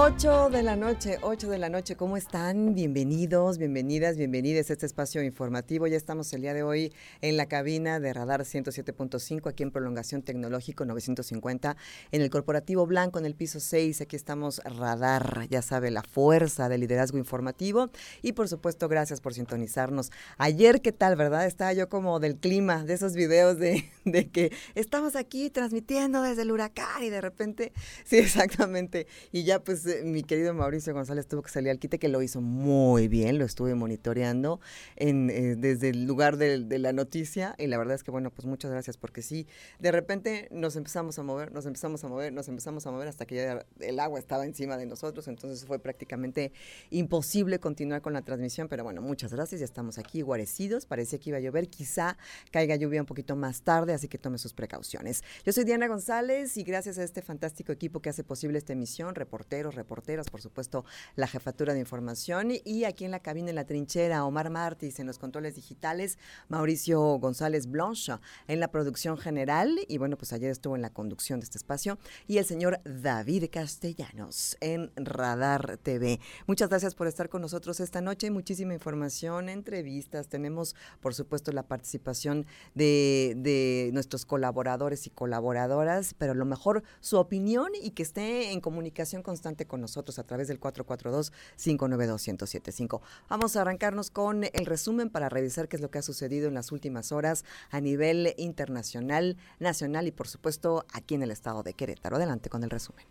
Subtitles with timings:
[0.00, 1.96] 8 de la noche, 8 de la noche.
[1.96, 2.72] ¿Cómo están?
[2.72, 5.88] Bienvenidos, bienvenidas, bienvenidas a este espacio informativo.
[5.88, 10.22] Ya estamos el día de hoy en la cabina de Radar 107.5, aquí en Prolongación
[10.22, 11.76] Tecnológico 950,
[12.12, 14.00] en el Corporativo Blanco, en el piso 6.
[14.00, 17.90] Aquí estamos Radar, ya sabe, la fuerza del liderazgo informativo.
[18.22, 20.12] Y por supuesto, gracias por sintonizarnos.
[20.36, 21.44] Ayer, ¿qué tal, verdad?
[21.44, 26.42] Estaba yo como del clima, de esos videos de, de que estamos aquí transmitiendo desde
[26.42, 27.72] el huracán y de repente,
[28.04, 29.08] sí, exactamente.
[29.32, 32.40] Y ya pues mi querido Mauricio González tuvo que salir al quite, que lo hizo
[32.40, 34.60] muy bien, lo estuve monitoreando
[34.96, 38.46] eh, desde el lugar de, de, la noticia y la verdad es que bueno, pues
[38.46, 39.46] muchas gracias porque sí,
[39.78, 43.26] de repente nos empezamos a mover, nos empezamos a mover, nos empezamos a mover hasta
[43.26, 46.52] que ya el agua estaba encima de nosotros, entonces fue prácticamente
[46.90, 51.30] imposible continuar con la transmisión, pero bueno, muchas gracias, ya estamos aquí guarecidos, parecía que
[51.30, 52.16] iba a llover, quizá
[52.50, 55.22] caiga lluvia un poquito más tarde, así que tome sus precauciones.
[55.44, 59.14] Yo soy Diana González y gracias a este fantástico equipo que hace posible esta emisión,
[59.14, 60.84] reporteros, reporteras, por supuesto,
[61.16, 62.50] la jefatura de información.
[62.64, 67.00] Y aquí en la cabina en la trinchera, Omar Martis en los controles digitales, Mauricio
[67.18, 68.12] González Blanche
[68.46, 69.78] en la producción general.
[69.88, 71.98] Y bueno, pues ayer estuvo en la conducción de este espacio.
[72.26, 76.20] Y el señor David Castellanos en Radar TV.
[76.46, 81.62] Muchas gracias por estar con nosotros esta noche, muchísima información, entrevistas, tenemos por supuesto la
[81.62, 88.02] participación de, de nuestros colaboradores y colaboradoras, pero a lo mejor su opinión y que
[88.02, 93.00] esté en comunicación constante con nosotros a través del 442-592-1075.
[93.28, 96.54] Vamos a arrancarnos con el resumen para revisar qué es lo que ha sucedido en
[96.54, 101.72] las últimas horas a nivel internacional, nacional y por supuesto aquí en el estado de
[101.74, 102.16] Querétaro.
[102.16, 103.06] Adelante con el resumen.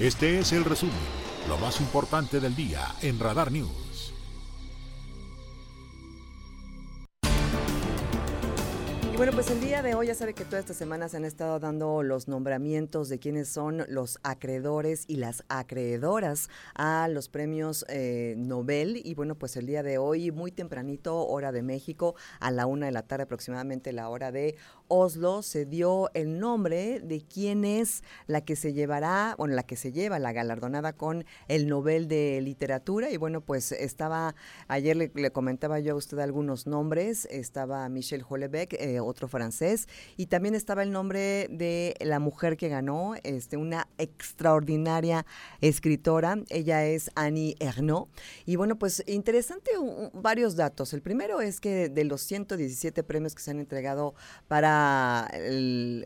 [0.00, 0.94] Este es el resumen,
[1.46, 3.89] lo más importante del día en Radar News.
[9.20, 11.58] Bueno, pues el día de hoy ya sabe que toda esta semana se han estado
[11.58, 18.32] dando los nombramientos de quiénes son los acreedores y las acreedoras a los premios eh,
[18.38, 18.98] Nobel.
[19.04, 22.86] Y bueno, pues el día de hoy, muy tempranito, hora de México, a la una
[22.86, 24.56] de la tarde aproximadamente, la hora de
[24.88, 29.76] Oslo, se dio el nombre de quién es la que se llevará, bueno, la que
[29.76, 33.10] se lleva la galardonada con el Nobel de Literatura.
[33.10, 34.34] Y bueno, pues estaba,
[34.66, 39.88] ayer le, le comentaba yo a usted algunos nombres, estaba Michel Houellebecq, eh, otro francés,
[40.16, 45.26] y también estaba el nombre de la mujer que ganó, este, una extraordinaria
[45.60, 48.08] escritora, ella es Annie Ernaux,
[48.46, 49.70] y bueno, pues interesante
[50.12, 50.92] varios datos.
[50.92, 54.14] El primero es que de los 117 premios que se han entregado
[54.48, 55.30] para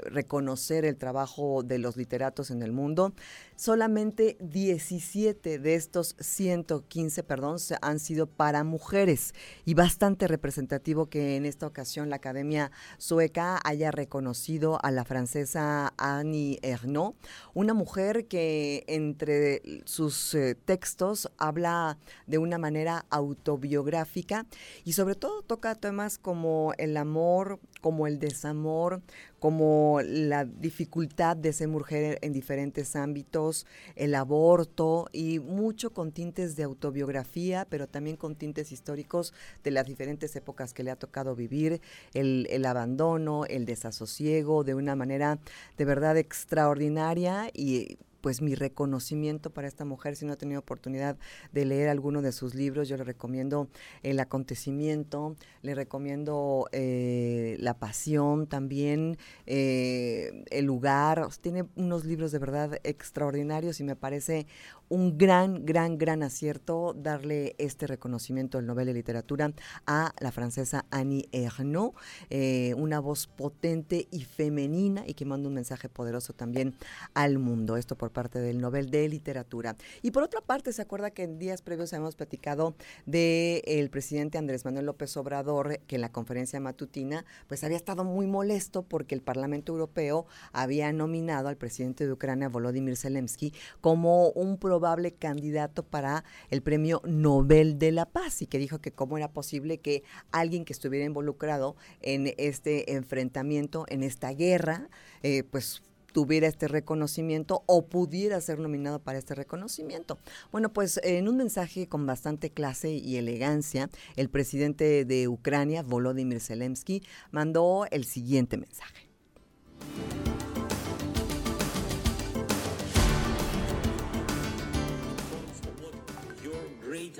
[0.06, 3.14] reconocer el trabajo de los literatos en el mundo,
[3.56, 9.34] solamente 17 de estos 115, perdón, han sido para mujeres,
[9.64, 15.94] y bastante representativo que en esta ocasión la Academia sueca haya reconocido a la francesa
[15.96, 17.16] Annie Ernaux,
[17.54, 24.46] una mujer que entre sus eh, textos habla de una manera autobiográfica
[24.84, 29.02] y sobre todo toca temas como el amor, como el desamor,
[29.44, 36.56] como la dificultad de ser mujer en diferentes ámbitos, el aborto y mucho con tintes
[36.56, 41.36] de autobiografía, pero también con tintes históricos de las diferentes épocas que le ha tocado
[41.36, 41.82] vivir,
[42.14, 45.38] el, el abandono, el desasosiego, de una manera
[45.76, 50.16] de verdad extraordinaria y pues mi reconocimiento para esta mujer.
[50.16, 51.18] Si no ha tenido oportunidad
[51.52, 53.68] de leer alguno de sus libros, yo le recomiendo
[54.02, 61.28] El acontecimiento, le recomiendo eh, La pasión también, eh, El lugar.
[61.42, 64.46] Tiene unos libros de verdad extraordinarios y me parece
[64.88, 69.52] un gran, gran, gran acierto darle este reconocimiento del Nobel de Literatura
[69.86, 71.94] a la francesa Annie Ernaux,
[72.30, 76.74] eh, una voz potente y femenina y que manda un mensaje poderoso también
[77.14, 77.76] al mundo.
[77.76, 79.76] Esto por parte del Nobel de Literatura.
[80.02, 82.74] Y por otra parte, se acuerda que en días previos hemos platicado
[83.06, 88.26] del presidente Andrés Manuel López Obrador, que en la conferencia matutina, pues había estado muy
[88.26, 94.58] molesto porque el Parlamento Europeo había nominado al presidente de Ucrania, Volodymyr Zelensky, como un
[94.74, 99.30] probable candidato para el premio Nobel de la Paz y que dijo que cómo era
[99.30, 104.88] posible que alguien que estuviera involucrado en este enfrentamiento, en esta guerra,
[105.22, 105.80] eh, pues
[106.10, 110.18] tuviera este reconocimiento o pudiera ser nominado para este reconocimiento.
[110.50, 116.40] Bueno, pues en un mensaje con bastante clase y elegancia, el presidente de Ucrania, Volodymyr
[116.40, 119.08] Zelensky, mandó el siguiente mensaje.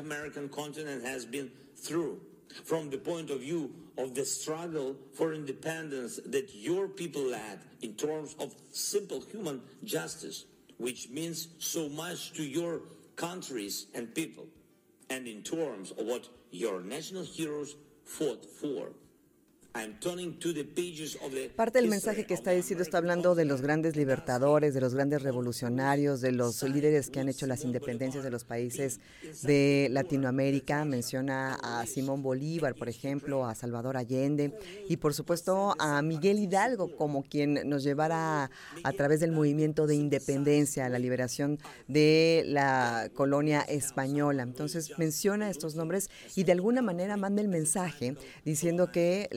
[0.05, 2.21] American continent has been through
[2.65, 7.95] from the point of view of the struggle for independence that your people led in
[7.95, 10.45] terms of simple human justice,
[10.79, 12.83] which means so much to your
[13.17, 14.47] countries and people,
[15.09, 17.75] and in terms of what your national heroes
[18.05, 18.91] fought for.
[21.57, 25.23] Parte del mensaje que está diciendo está hablando de los grandes libertadores, de los grandes
[25.23, 29.01] revolucionarios, de los líderes que han hecho las independencias de los países
[29.43, 30.85] de Latinoamérica.
[30.85, 34.57] Menciona a Simón Bolívar, por ejemplo, a Salvador Allende
[34.89, 38.53] y por supuesto a Miguel Hidalgo como quien nos llevara
[38.85, 44.45] a través del movimiento de independencia, a la liberación de la colonia española.
[44.45, 49.29] Entonces menciona estos nombres y de alguna manera manda el mensaje diciendo que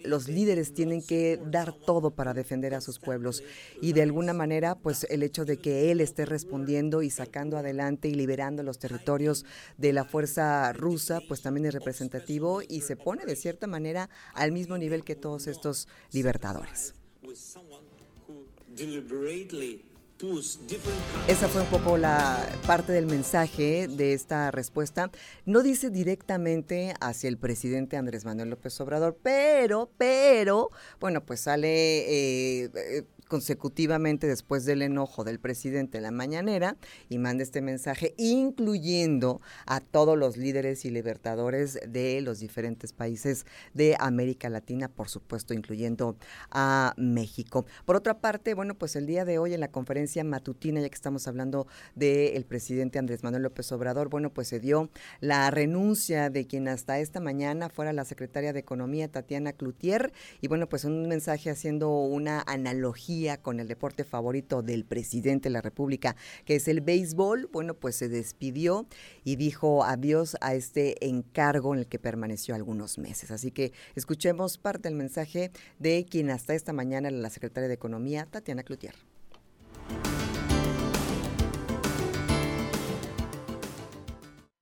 [0.00, 3.42] los líderes tienen que dar todo para defender a sus pueblos
[3.80, 8.08] y de alguna manera pues el hecho de que él esté respondiendo y sacando adelante
[8.08, 9.44] y liberando los territorios
[9.78, 14.52] de la fuerza rusa pues también es representativo y se pone de cierta manera al
[14.52, 16.94] mismo nivel que todos estos libertadores.
[21.28, 25.10] Esa fue un poco la parte del mensaje de esta respuesta.
[25.44, 30.70] No dice directamente hacia el presidente Andrés Manuel López Obrador, pero, pero,
[31.00, 36.76] bueno, pues sale eh, eh, consecutivamente después del enojo del presidente en la mañanera
[37.08, 43.46] y manda este mensaje, incluyendo a todos los líderes y libertadores de los diferentes países
[43.74, 46.16] de América Latina, por supuesto, incluyendo
[46.50, 47.66] a México.
[47.84, 50.94] Por otra parte, bueno, pues el día de hoy en la conferencia matutina, ya que
[50.94, 54.90] estamos hablando del presidente Andrés Manuel López Obrador, bueno, pues se dio
[55.20, 60.48] la renuncia de quien hasta esta mañana fuera la secretaria de Economía, Tatiana Cloutier, y
[60.48, 65.62] bueno, pues un mensaje haciendo una analogía con el deporte favorito del presidente de la
[65.62, 68.86] República, que es el béisbol, bueno, pues se despidió
[69.24, 73.30] y dijo adiós a este encargo en el que permaneció algunos meses.
[73.30, 77.74] Así que escuchemos parte del mensaje de quien hasta esta mañana era la secretaria de
[77.74, 78.94] Economía, Tatiana Cloutier.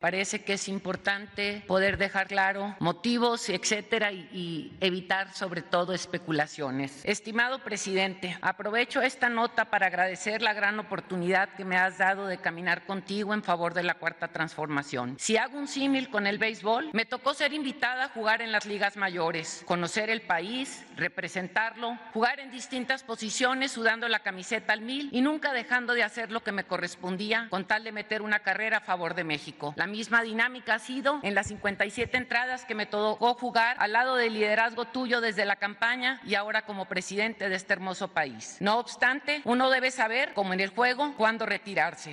[0.04, 7.02] Parece que es importante poder dejar claro motivos, etcétera, y, evitar sobre todo especulaciones.
[7.06, 12.36] Estimado presidente, aprovecho esta nota para agradecer la gran oportunidad que me has dado de
[12.36, 15.16] caminar contigo en favor de la cuarta transformación.
[15.18, 18.66] Si hago un símil con el béisbol, me tocó ser invitada a jugar en las
[18.66, 25.08] ligas mayores, conocer el país, representarlo, jugar en distintas posiciones sudando la camiseta al mil
[25.12, 28.76] y nunca dejando de hacer lo que me correspondía con tal de meter una carrera
[28.76, 29.72] a favor de México.
[29.78, 34.16] La misma dinámica ha sido en las 57 entradas que me tocó jugar al lado
[34.16, 38.56] del liderazgo tuyo desde la campaña y ahora como presidente de este hermoso país.
[38.58, 42.12] No obstante, uno debe saber, como en el juego, cuándo retirarse.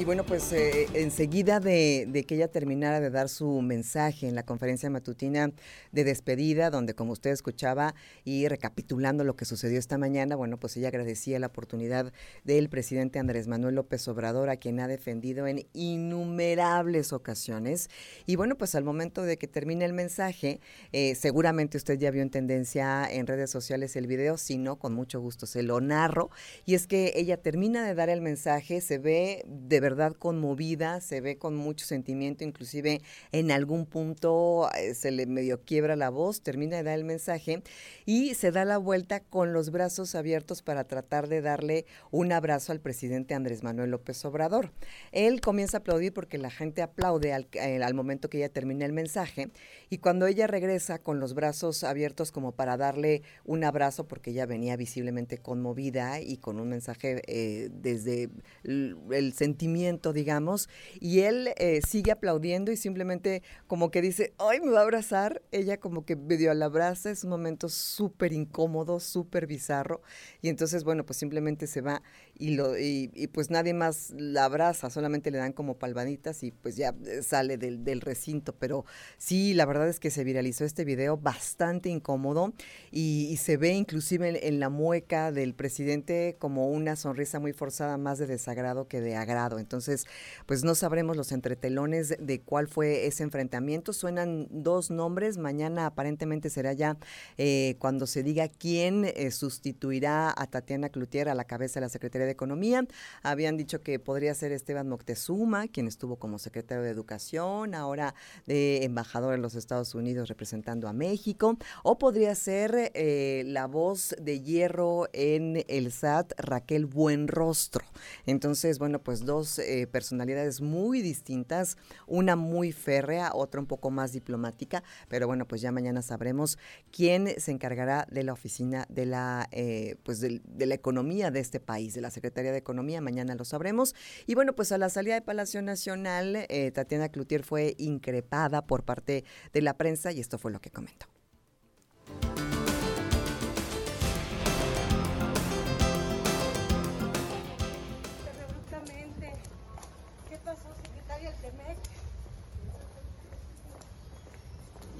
[0.00, 4.44] Y bueno, pues eh, enseguida de, que ella terminara de dar su mensaje en la
[4.44, 5.52] conferencia matutina
[5.92, 10.74] de despedida, donde como usted escuchaba y recapitulando lo que sucedió esta mañana, bueno, pues
[10.78, 12.14] ella agradecía la oportunidad
[12.44, 17.90] del presidente Andrés Manuel López Obrador, a quien ha defendido en innumerables ocasiones.
[18.24, 20.60] Y bueno, pues al momento de que termine el mensaje,
[20.92, 24.94] eh, seguramente usted ya vio en tendencia en redes sociales el video, si no, con
[24.94, 26.30] mucho gusto se lo narro.
[26.64, 31.00] Y es que ella termina de dar el mensaje, se ve de verdad verdad conmovida,
[31.00, 33.00] se ve con mucho sentimiento, inclusive
[33.32, 37.62] en algún punto eh, se le medio quiebra la voz, termina de dar el mensaje
[38.06, 42.70] y se da la vuelta con los brazos abiertos para tratar de darle un abrazo
[42.70, 44.70] al presidente Andrés Manuel López Obrador.
[45.10, 48.86] Él comienza a aplaudir porque la gente aplaude al, eh, al momento que ella termina
[48.86, 49.50] el mensaje
[49.88, 54.46] y cuando ella regresa con los brazos abiertos como para darle un abrazo porque ella
[54.46, 58.30] venía visiblemente conmovida y con un mensaje eh, desde
[58.62, 59.79] el sentimiento
[60.12, 60.68] digamos,
[61.00, 65.42] y él eh, sigue aplaudiendo y simplemente como que dice, ay, me va a abrazar,
[65.52, 70.02] ella como que medio al abraza, es un momento súper incómodo, súper bizarro,
[70.42, 72.02] y entonces, bueno, pues simplemente se va
[72.40, 76.76] y, lo, y, pues nadie más la abraza, solamente le dan como palvaditas y pues
[76.76, 78.84] ya eh, sale del, del recinto, pero
[79.18, 82.54] sí, la verdad es que se viralizó este video bastante incómodo
[82.90, 88.18] y, se ve inclusive en, la mueca del presidente como una sonrisa muy forzada, más
[88.18, 89.58] de desagrado que de agrado.
[89.58, 90.06] Entonces,
[90.46, 93.92] pues no sabremos los entretelones de cuál fue ese enfrentamiento.
[93.92, 95.38] Suenan dos nombres.
[95.38, 96.98] Mañana aparentemente será ya
[97.38, 101.88] eh, cuando se diga quién eh, sustituirá a Tatiana Cloutier a la cabeza de la
[101.88, 102.86] Secretaría de Economía.
[103.22, 108.14] Habían dicho que podría ser Esteban Moctezuma, quien estuvo como secretario de Educación, ahora
[108.46, 114.14] de embajador en los Estados Unidos representando a México, o podría ser eh, la voz
[114.20, 117.84] de hierro en el SAT, Raquel Buenrostro.
[118.26, 124.12] Entonces, bueno, pues dos eh, personalidades muy distintas, una muy férrea, otra un poco más
[124.12, 126.58] diplomática, pero bueno, pues ya mañana sabremos
[126.90, 131.60] quién se encargará de la oficina de la, eh, pues de, la economía de este
[131.60, 133.94] país, de la Secretaría de Economía, mañana lo sabremos.
[134.26, 139.24] Y bueno, pues a la salida de Palacio Nacional, Tatiana Cloutier fue increpada por parte
[139.54, 141.06] de la prensa y esto fue lo que comentó.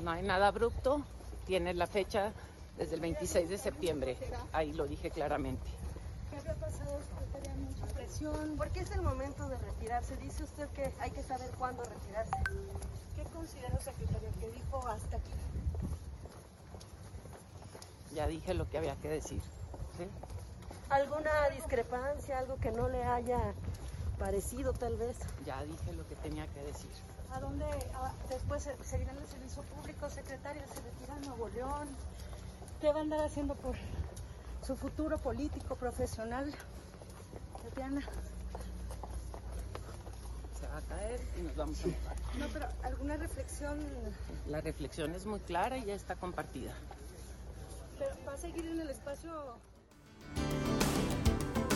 [0.02, 1.04] No hay nada abrupto,
[1.46, 2.32] tiene la fecha
[2.78, 4.16] desde el 26 de septiembre,
[4.52, 5.79] ahí lo dije claramente.
[6.30, 7.54] ¿Qué había pasado, secretaria?
[7.54, 8.56] Mucha presión.
[8.56, 10.16] ¿Por qué es el momento de retirarse?
[10.16, 12.32] Dice usted que hay que saber cuándo retirarse.
[13.16, 15.32] ¿Qué considera, secretario, que dijo hasta aquí?
[18.14, 19.42] Ya dije lo que había que decir.
[20.88, 23.54] ¿Alguna discrepancia, algo que no le haya
[24.18, 25.16] parecido tal vez?
[25.44, 26.90] Ya dije lo que tenía que decir.
[27.32, 27.64] ¿A dónde
[28.28, 30.62] después seguirá en el servicio público, secretario?
[30.66, 31.88] ¿Se retira a Nuevo León?
[32.80, 33.76] ¿Qué va a andar haciendo por
[34.70, 36.54] su futuro político, profesional?
[37.60, 38.02] Tatiana.
[40.54, 42.16] Se va a caer y nos vamos a mojar.
[42.38, 43.80] No, pero ¿alguna reflexión?
[44.46, 46.72] La reflexión es muy clara y ya está compartida.
[47.98, 49.32] Pero va a seguir en el espacio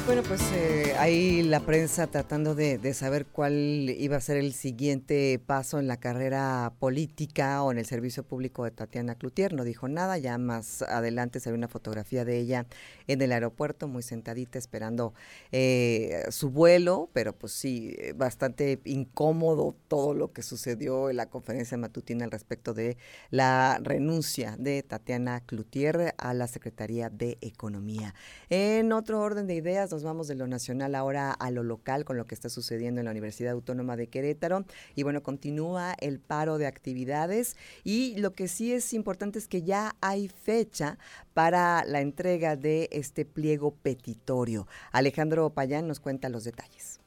[0.07, 3.55] bueno, pues eh, ahí la prensa tratando de, saber cuál
[3.99, 8.65] iba a ser el siguiente paso en la carrera política o en el servicio público
[8.65, 9.55] de Tatiana Cloutier.
[9.55, 12.67] No dijo nada, ya más adelante se ve una fotografía de ella
[13.07, 15.15] en el aeropuerto, muy sentadita, esperando
[15.53, 21.79] eh, su vuelo, pero pues sí, bastante incómodo todo lo que sucedió en la conferencia
[21.79, 22.99] matutina al respecto de
[23.31, 28.15] la renuncia de Tatiana Cloutier a la Secretaría de Economía.
[28.51, 32.17] En otro orden de ideas, nos vamos de lo nacional ahora a lo local con
[32.17, 34.65] lo que está sucediendo en la Universidad Autónoma de Querétaro.
[34.97, 39.63] Y bueno, continúa el paro de actividades y lo que sí es importante es que
[39.63, 40.99] ya hay fecha
[41.33, 44.67] para la entrega de este pliego petitorio.
[44.91, 47.04] Alejandro Payán nos cuenta los detalles.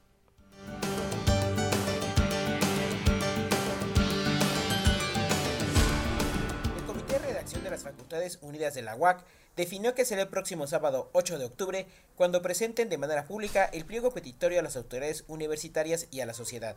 [7.48, 9.24] De las Facultades Unidas de la UAC
[9.56, 13.86] definió que será el próximo sábado 8 de octubre cuando presenten de manera pública el
[13.86, 16.76] pliego petitorio a las autoridades universitarias y a la sociedad.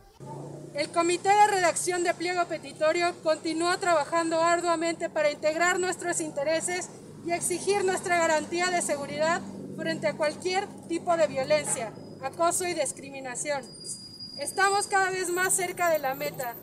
[0.73, 6.89] El Comité de Redacción de Pliego Petitorio continúa trabajando arduamente para integrar nuestros intereses
[7.25, 9.41] y exigir nuestra garantía de seguridad
[9.75, 11.91] frente a cualquier tipo de violencia,
[12.23, 13.65] acoso y discriminación.
[14.37, 16.55] Estamos cada vez más cerca de la meta.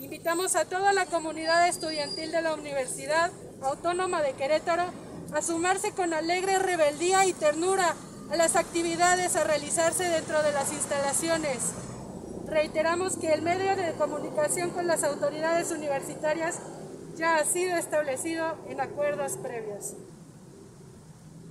[0.00, 3.30] Invitamos a toda la comunidad estudiantil de la Universidad
[3.64, 4.84] Autónoma de Querétaro
[5.32, 7.94] a sumarse con alegre rebeldía y ternura
[8.30, 11.72] a las actividades a realizarse dentro de las instalaciones.
[12.46, 16.58] Reiteramos que el medio de comunicación con las autoridades universitarias
[17.16, 19.94] ya ha sido establecido en acuerdos previos.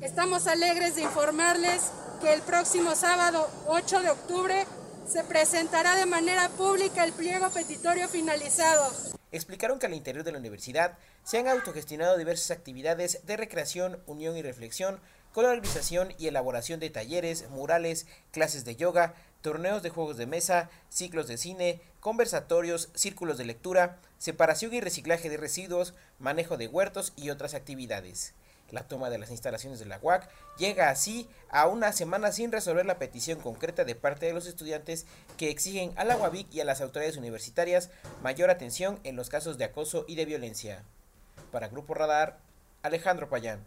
[0.01, 1.91] Estamos alegres de informarles
[2.22, 4.65] que el próximo sábado 8 de octubre
[5.08, 8.91] se presentará de manera pública el pliego petitorio finalizado
[9.32, 14.38] explicaron que al interior de la universidad se han autogestionado diversas actividades de recreación, unión
[14.38, 15.00] y reflexión,
[15.34, 20.28] con la organización y elaboración de talleres, murales, clases de yoga, torneos de juegos de
[20.28, 26.68] mesa, ciclos de cine, conversatorios, círculos de lectura, separación y reciclaje de residuos, manejo de
[26.68, 28.34] huertos y otras actividades.
[28.72, 32.86] La toma de las instalaciones de la UAC llega así a una semana sin resolver
[32.86, 35.06] la petición concreta de parte de los estudiantes
[35.38, 37.90] que exigen a la UAVIC y a las autoridades universitarias
[38.24, 40.84] mayor atención en los casos de acoso y de violencia.
[41.51, 42.40] Para Grupo Radar,
[42.82, 43.60] Alejandro Payán.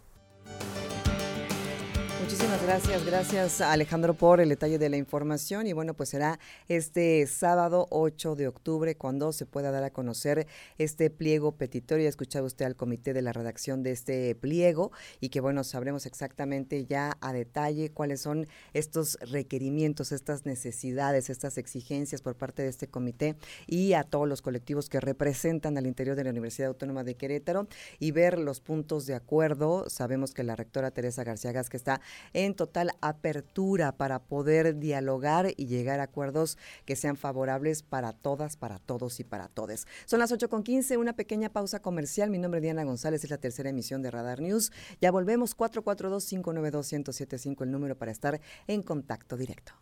[2.24, 3.04] Muchísimas gracias.
[3.04, 5.66] Gracias Alejandro por el detalle de la información.
[5.66, 6.38] Y bueno, pues será
[6.68, 10.46] este sábado 8 de octubre cuando se pueda dar a conocer
[10.78, 12.06] este pliego petitorio.
[12.06, 14.90] Ha escuchado usted al comité de la redacción de este pliego
[15.20, 21.58] y que bueno, sabremos exactamente ya a detalle cuáles son estos requerimientos, estas necesidades, estas
[21.58, 26.16] exigencias por parte de este comité y a todos los colectivos que representan al interior
[26.16, 29.90] de la Universidad Autónoma de Querétaro y ver los puntos de acuerdo.
[29.90, 32.00] Sabemos que la rectora Teresa García que está
[32.32, 38.56] en total apertura para poder dialogar y llegar a acuerdos que sean favorables para todas,
[38.56, 39.86] para todos y para todes.
[40.06, 42.30] Son las 8.15, una pequeña pausa comercial.
[42.30, 44.72] Mi nombre es Diana González, es la tercera emisión de Radar News.
[45.00, 49.72] Ya volvemos, 442-592-1075, el número para estar en contacto directo.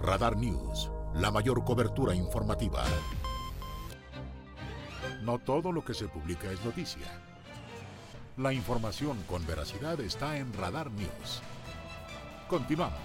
[0.00, 2.84] Radar News la mayor cobertura informativa.
[5.22, 7.06] No todo lo que se publica es noticia.
[8.36, 11.42] La información con veracidad está en Radar News.
[12.48, 12.98] Continuamos.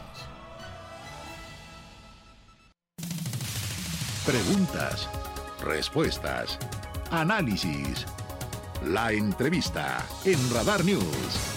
[4.25, 5.10] Preguntas,
[5.62, 6.60] respuestas,
[7.10, 8.05] análisis.
[8.86, 11.53] La entrevista en Radar News.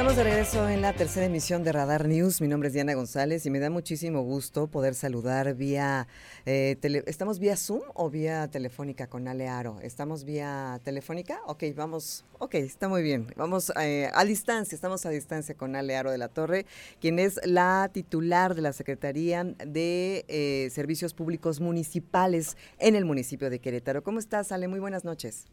[0.00, 2.40] Estamos de regreso en la tercera emisión de Radar News.
[2.40, 6.08] Mi nombre es Diana González y me da muchísimo gusto poder saludar vía.
[6.46, 9.78] Eh, ¿Estamos vía Zoom o vía telefónica con Ale Aro?
[9.82, 11.42] ¿Estamos vía telefónica?
[11.44, 12.24] Ok, vamos.
[12.38, 13.26] Ok, está muy bien.
[13.36, 16.64] Vamos eh, a distancia, estamos a distancia con Ale Aro de la Torre,
[16.98, 23.50] quien es la titular de la Secretaría de eh, Servicios Públicos Municipales en el municipio
[23.50, 24.02] de Querétaro.
[24.02, 24.66] ¿Cómo estás, Ale?
[24.66, 25.44] Muy buenas noches.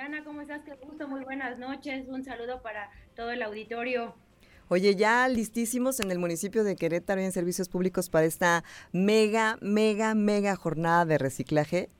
[0.00, 0.62] Ana, ¿cómo estás?
[0.64, 2.06] Qué gusto, muy buenas noches.
[2.08, 4.14] Un saludo para todo el auditorio.
[4.68, 8.62] Oye, ya listísimos en el municipio de Querétaro y en servicios públicos para esta
[8.92, 11.90] mega, mega, mega jornada de reciclaje.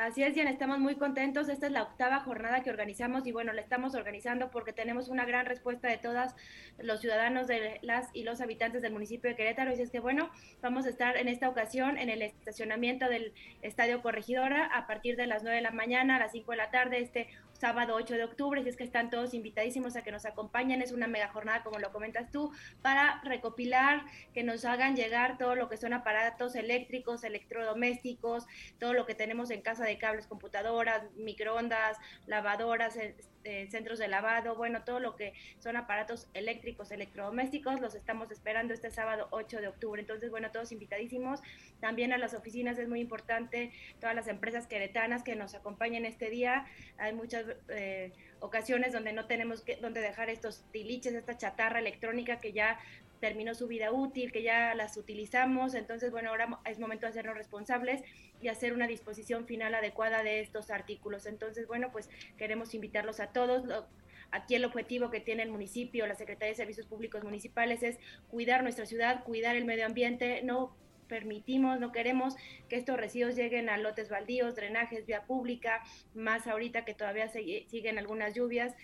[0.00, 1.50] Así es, Diana, estamos muy contentos.
[1.50, 5.26] Esta es la octava jornada que organizamos y bueno, la estamos organizando porque tenemos una
[5.26, 6.32] gran respuesta de todos
[6.78, 9.76] los ciudadanos de las y los habitantes del municipio de Querétaro.
[9.76, 10.30] Y es que bueno,
[10.62, 15.26] vamos a estar en esta ocasión en el estacionamiento del Estadio Corregidora a partir de
[15.26, 17.00] las 9 de la mañana a las 5 de la tarde.
[17.00, 17.28] Este
[17.60, 20.92] sábado 8 de octubre, si es que están todos invitadísimos a que nos acompañen, es
[20.92, 22.52] una mega jornada como lo comentas tú,
[22.82, 28.46] para recopilar, que nos hagan llegar todo lo que son aparatos eléctricos, electrodomésticos,
[28.78, 32.96] todo lo que tenemos en casa de cables, computadoras, microondas, lavadoras,
[33.44, 38.74] eh, centros de lavado, bueno, todo lo que son aparatos eléctricos, electrodomésticos, los estamos esperando
[38.74, 40.00] este sábado 8 de octubre.
[40.00, 41.40] Entonces, bueno, todos invitadísimos.
[41.80, 46.28] También a las oficinas es muy importante, todas las empresas queretanas que nos acompañen este
[46.28, 46.66] día.
[46.98, 52.40] Hay muchas eh, ocasiones donde no tenemos que, donde dejar estos tiliches, esta chatarra electrónica
[52.40, 52.78] que ya
[53.20, 55.74] terminó su vida útil, que ya las utilizamos.
[55.74, 58.02] Entonces, bueno, ahora es momento de hacernos responsables
[58.40, 61.26] y hacer una disposición final adecuada de estos artículos.
[61.26, 62.08] Entonces, bueno, pues
[62.38, 63.64] queremos invitarlos a todos.
[64.32, 68.62] Aquí el objetivo que tiene el municipio, la Secretaría de Servicios Públicos Municipales es cuidar
[68.62, 70.74] nuestra ciudad, cuidar el medio ambiente, no
[71.10, 72.36] permitimos, no queremos
[72.68, 75.82] que estos residuos lleguen a lotes baldíos, drenajes, vía pública,
[76.14, 78.74] más ahorita que todavía siguen algunas lluvias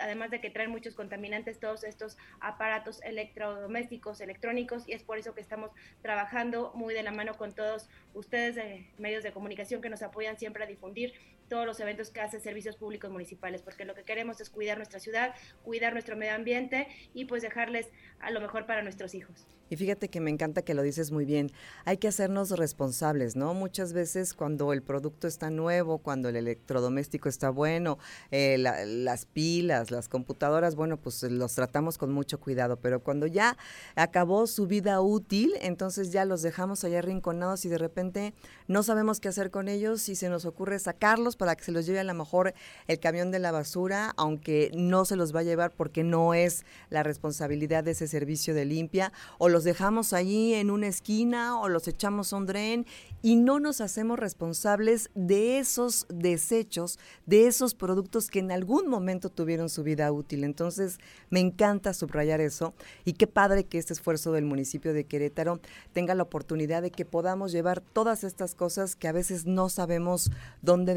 [0.00, 5.34] además de que traen muchos contaminantes todos estos aparatos electrodomésticos, electrónicos, y es por eso
[5.34, 5.70] que estamos
[6.02, 10.38] trabajando muy de la mano con todos ustedes, eh, medios de comunicación que nos apoyan
[10.38, 11.12] siempre a difundir
[11.50, 15.00] todos los eventos que hace Servicios Públicos Municipales, porque lo que queremos es cuidar nuestra
[15.00, 19.46] ciudad, cuidar nuestro medio ambiente y pues dejarles a lo mejor para nuestros hijos.
[19.70, 21.52] Y fíjate que me encanta que lo dices muy bien.
[21.84, 23.54] Hay que hacernos responsables, ¿no?
[23.54, 27.98] Muchas veces cuando el producto está nuevo, cuando el electrodoméstico está bueno,
[28.32, 32.80] eh, las pilas, las computadoras, bueno, pues los tratamos con mucho cuidado.
[32.80, 33.56] Pero cuando ya
[33.94, 38.34] acabó su vida útil, entonces ya los dejamos allá arrinconados y de repente
[38.66, 41.86] no sabemos qué hacer con ellos y se nos ocurre sacarlos para que se los
[41.86, 42.52] lleve a lo mejor
[42.86, 46.66] el camión de la basura, aunque no se los va a llevar porque no es
[46.90, 51.70] la responsabilidad de ese servicio de limpia, o los dejamos allí en una esquina o
[51.70, 52.86] los echamos a un dren
[53.22, 59.30] y no nos hacemos responsables de esos desechos, de esos productos que en algún momento
[59.30, 60.44] tuvieron su vida útil.
[60.44, 60.98] Entonces,
[61.30, 62.74] me encanta subrayar eso
[63.06, 65.58] y qué padre que este esfuerzo del municipio de Querétaro
[65.94, 70.30] tenga la oportunidad de que podamos llevar todas estas cosas que a veces no sabemos
[70.60, 70.94] dónde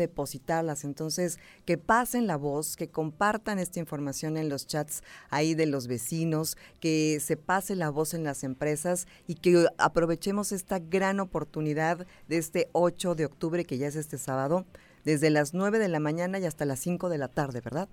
[0.83, 5.87] Entonces, que pasen la voz, que compartan esta información en los chats ahí de los
[5.87, 12.05] vecinos, que se pase la voz en las empresas y que aprovechemos esta gran oportunidad
[12.27, 14.65] de este 8 de octubre, que ya es este sábado,
[15.05, 17.89] desde las 9 de la mañana y hasta las 5 de la tarde, ¿verdad?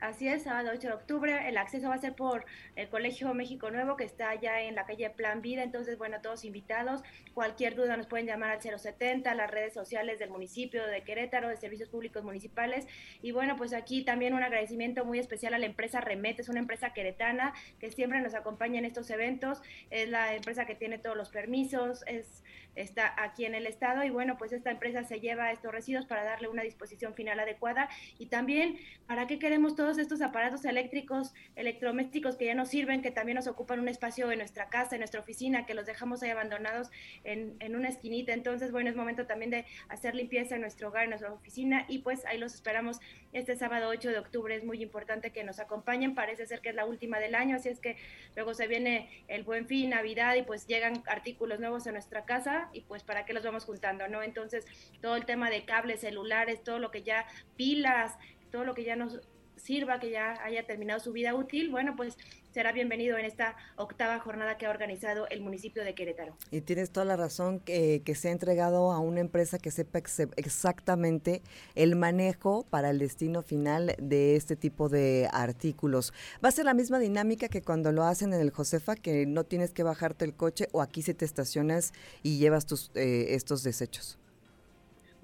[0.00, 1.46] Así es, sábado 8 de octubre.
[1.46, 4.86] El acceso va a ser por el Colegio México Nuevo, que está allá en la
[4.86, 5.62] calle Plan Vida.
[5.62, 7.02] Entonces, bueno, todos invitados.
[7.34, 11.58] Cualquier duda nos pueden llamar al 070, las redes sociales del municipio de Querétaro, de
[11.58, 12.86] Servicios Públicos Municipales.
[13.20, 16.60] Y bueno, pues aquí también un agradecimiento muy especial a la empresa Remet, es una
[16.60, 19.60] empresa queretana que siempre nos acompaña en estos eventos.
[19.90, 22.42] Es la empresa que tiene todos los permisos, es
[22.74, 26.24] está aquí en el estado y bueno, pues esta empresa se lleva estos residuos para
[26.24, 32.36] darle una disposición final adecuada y también para qué queremos todos estos aparatos eléctricos, electrodomésticos
[32.36, 35.20] que ya nos sirven, que también nos ocupan un espacio en nuestra casa, en nuestra
[35.20, 36.90] oficina, que los dejamos ahí abandonados
[37.24, 38.32] en, en una esquinita.
[38.32, 41.98] Entonces, bueno, es momento también de hacer limpieza en nuestro hogar, en nuestra oficina y
[41.98, 43.00] pues ahí los esperamos
[43.32, 44.54] este sábado 8 de octubre.
[44.54, 47.68] Es muy importante que nos acompañen, parece ser que es la última del año, así
[47.68, 47.96] es que
[48.36, 52.59] luego se viene el buen fin, Navidad y pues llegan artículos nuevos a nuestra casa
[52.72, 54.22] y pues para qué los vamos juntando, ¿no?
[54.22, 54.66] Entonces,
[55.00, 58.18] todo el tema de cables, celulares, todo lo que ya pilas,
[58.50, 59.20] todo lo que ya nos
[59.56, 62.16] sirva, que ya haya terminado su vida útil, bueno, pues
[62.52, 66.36] será bienvenido en esta octava jornada que ha organizado el municipio de Querétaro.
[66.50, 70.00] Y tienes toda la razón que, que se ha entregado a una empresa que sepa
[70.36, 71.42] exactamente
[71.74, 76.12] el manejo para el destino final de este tipo de artículos.
[76.44, 79.44] Va a ser la misma dinámica que cuando lo hacen en el Josefa, que no
[79.44, 83.62] tienes que bajarte el coche o aquí si te estacionas y llevas tus eh, estos
[83.62, 84.18] desechos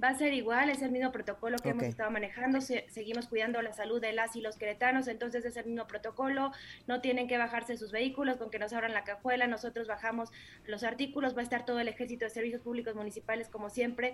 [0.02, 3.72] va a ser igual, es el mismo protocolo que hemos estado manejando, seguimos cuidando la
[3.72, 6.52] salud de las y los queretanos, entonces es el mismo protocolo,
[6.86, 10.30] no tienen que bajarse sus vehículos, con que nos abran la cajuela, nosotros bajamos
[10.66, 14.12] los artículos, va a estar todo el ejército de servicios públicos municipales como siempre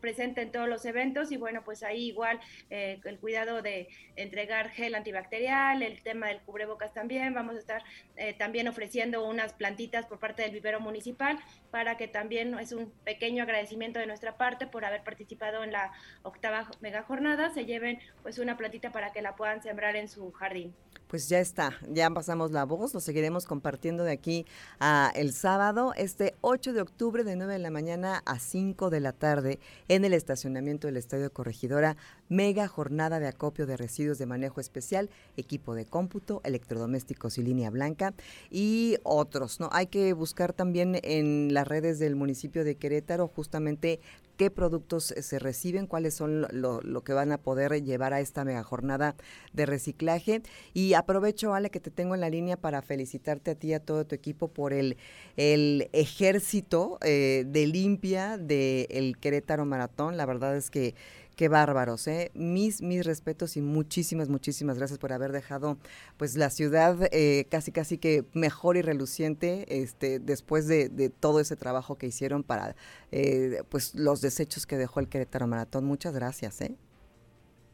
[0.00, 4.70] presente en todos los eventos y bueno, pues ahí igual eh, el cuidado de entregar
[4.70, 7.82] gel antibacterial, el tema del cubrebocas también, vamos a estar
[8.16, 11.38] eh, también ofreciendo unas plantitas por parte del vivero municipal
[11.70, 15.72] para que también es un pequeño agradecimiento de nuestra parte por haber participado participado en
[15.72, 15.90] la
[16.22, 20.30] octava mega jornada se lleven pues una plantita para que la puedan sembrar en su
[20.30, 20.72] jardín.
[21.08, 24.46] Pues ya está, ya pasamos la voz, lo seguiremos compartiendo de aquí
[24.78, 29.00] a el sábado, este 8 de octubre de 9 de la mañana a 5 de
[29.00, 31.96] la tarde en el estacionamiento del Estadio Corregidora,
[32.28, 37.70] mega jornada de acopio de residuos de manejo especial, equipo de cómputo, electrodomésticos y línea
[37.70, 38.12] blanca
[38.50, 39.70] y otros, ¿no?
[39.72, 44.00] Hay que buscar también en las redes del municipio de Querétaro justamente
[44.38, 48.62] qué productos se reciben, cuáles son lo, que van a poder llevar a esta mega
[48.62, 49.16] jornada
[49.52, 50.42] de reciclaje.
[50.72, 53.80] Y aprovecho, Ale, que te tengo en la línea para felicitarte a ti y a
[53.80, 54.96] todo tu equipo por el,
[55.36, 60.16] el ejército eh, de limpia del Querétaro Maratón.
[60.16, 60.94] La verdad es que
[61.38, 62.32] Qué bárbaros, ¿eh?
[62.34, 65.78] Mis, mis respetos y muchísimas, muchísimas gracias por haber dejado
[66.16, 71.54] pues la ciudad eh, casi, casi que mejor y reluciente este, después de, todo ese
[71.54, 72.74] trabajo que hicieron para
[73.12, 75.84] eh, pues los desechos que dejó el Querétaro Maratón.
[75.84, 76.74] Muchas gracias, ¿eh?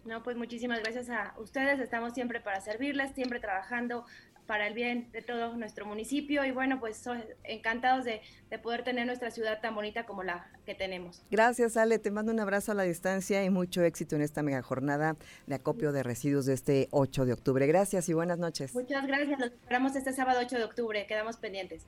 [0.05, 1.81] No, pues muchísimas gracias a ustedes.
[1.81, 4.05] Estamos siempre para servirles, siempre trabajando
[4.47, 8.21] para el bien de todo nuestro municipio y bueno, pues son encantados de,
[8.63, 11.25] poder tener nuestra ciudad tan bonita como la que tenemos.
[11.29, 11.99] Gracias, Ale.
[11.99, 15.17] Te mando un abrazo a la distancia y mucho éxito en esta mega jornada
[15.49, 17.67] de acopio de residuos de este 8 de octubre.
[17.67, 18.73] Gracias y buenas noches.
[18.73, 19.41] Muchas gracias.
[19.41, 21.05] Nos esperamos este sábado 8 de octubre.
[21.09, 21.85] Quedamos pendientes.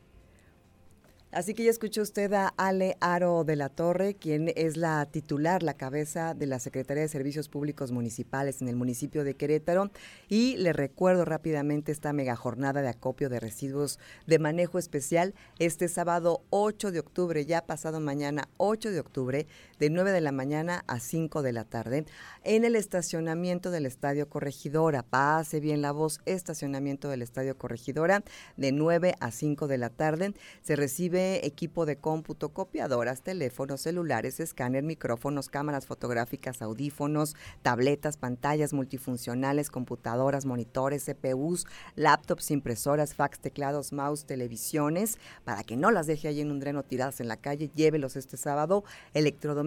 [1.37, 5.63] Así que ya escuchó usted a Ale Aro de la Torre, quien es la titular,
[5.63, 9.91] la cabeza de la Secretaría de Servicios Públicos Municipales en el municipio de Querétaro.
[10.31, 15.89] Y le recuerdo rápidamente esta mega jornada de acopio de residuos de manejo especial este
[15.89, 19.47] sábado 8 de octubre, ya pasado mañana 8 de octubre,
[19.79, 22.07] de 9 de la mañana a 5 de la tarde,
[22.45, 25.03] en el estacionamiento del Estadio Corregidora.
[25.03, 28.25] Pase bien la voz, estacionamiento del Estadio Corregidora,
[28.57, 30.33] de 9 a 5 de la tarde.
[30.63, 38.73] Se recibe equipo de cómputo, copiadoras, teléfonos, celulares, escáner, micrófonos, cámaras fotográficas, audífonos, tabletas, pantallas
[38.73, 46.29] multifuncionales, computadoras, monitores, CPUs, laptops, impresoras, fax, teclados, mouse, televisiones, para que no las deje
[46.29, 49.66] ahí en un dreno tiradas en la calle, llévelos este sábado, electrodomésticos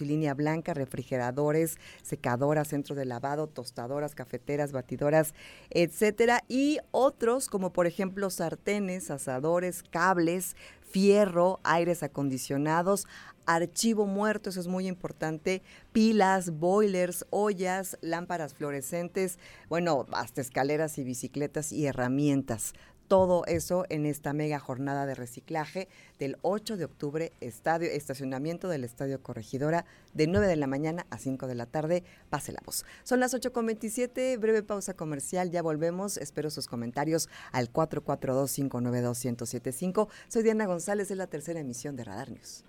[0.00, 5.34] y línea blanca, refrigeradores, secadoras, centro de lavado, tostadoras, cafeteras, batidoras,
[5.70, 10.56] etcétera, y otros como por ejemplo sartenes, asadores, cables,
[10.90, 13.06] fierro, aires acondicionados,
[13.46, 21.04] archivo muerto, eso es muy importante, pilas, boilers, ollas, lámparas fluorescentes, bueno, hasta escaleras y
[21.04, 22.74] bicicletas y herramientas
[23.10, 25.88] todo eso en esta mega jornada de reciclaje
[26.20, 31.18] del 8 de octubre, estadio, estacionamiento del Estadio Corregidora, de 9 de la mañana a
[31.18, 32.04] 5 de la tarde.
[32.28, 32.84] Pase la voz.
[33.02, 36.18] Son las 8.27, breve pausa comercial, ya volvemos.
[36.18, 40.06] Espero sus comentarios al 442-592-1075.
[40.28, 42.62] Soy Diana González, es la tercera emisión de Radar News.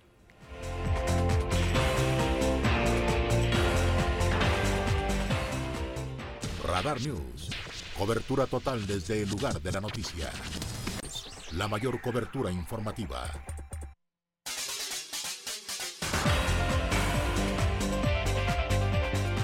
[6.64, 7.71] Radar News.
[8.02, 10.28] Cobertura total desde el lugar de la noticia.
[11.52, 13.30] La mayor cobertura informativa.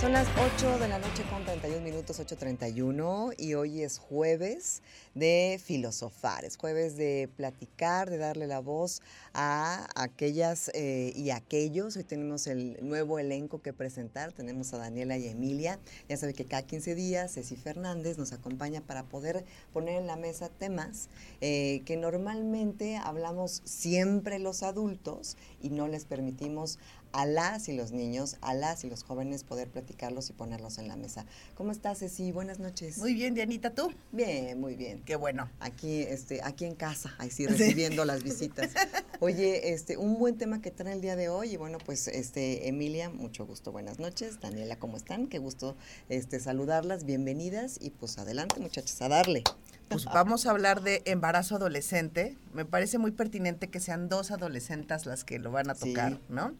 [0.01, 4.81] Son las 8 de la noche con 31 minutos, 8.31 y hoy es jueves
[5.17, 9.03] de filosofar, es jueves de platicar, de darle la voz
[9.35, 11.97] a aquellas eh, y aquellos.
[11.97, 15.81] Hoy tenemos el nuevo elenco que presentar, tenemos a Daniela y Emilia.
[16.09, 20.15] Ya sabe que cada 15 días Ceci Fernández nos acompaña para poder poner en la
[20.15, 21.09] mesa temas
[21.41, 26.79] eh, que normalmente hablamos siempre los adultos y no les permitimos
[27.13, 30.89] a las y los niños, a las y los jóvenes poder platicarlos y ponerlos en
[30.89, 31.27] la mesa.
[31.55, 32.33] ¿Cómo estás, Ceci?
[32.33, 32.99] Buenas noches.
[32.99, 33.93] Muy bien, Dianita, ¿tú?
[34.13, 35.03] Bien, muy bien.
[35.05, 35.51] Qué bueno.
[35.61, 38.71] Aquí, este, aquí en casa, ahí sí, recibiendo las visitas.
[39.21, 42.69] Oye, este, un buen tema que trae el día de hoy, y bueno, pues, este,
[42.69, 44.41] Emilia, mucho gusto, buenas noches.
[44.41, 45.27] Daniela, ¿cómo están?
[45.27, 45.77] Qué gusto,
[46.09, 49.43] este, saludarlas, bienvenidas, y pues adelante, muchachos, a darle.
[49.89, 52.37] Pues vamos a hablar de embarazo adolescente.
[52.53, 56.21] Me parece muy pertinente que sean dos adolescentes las que lo van a tocar, Sí.
[56.29, 56.53] ¿no?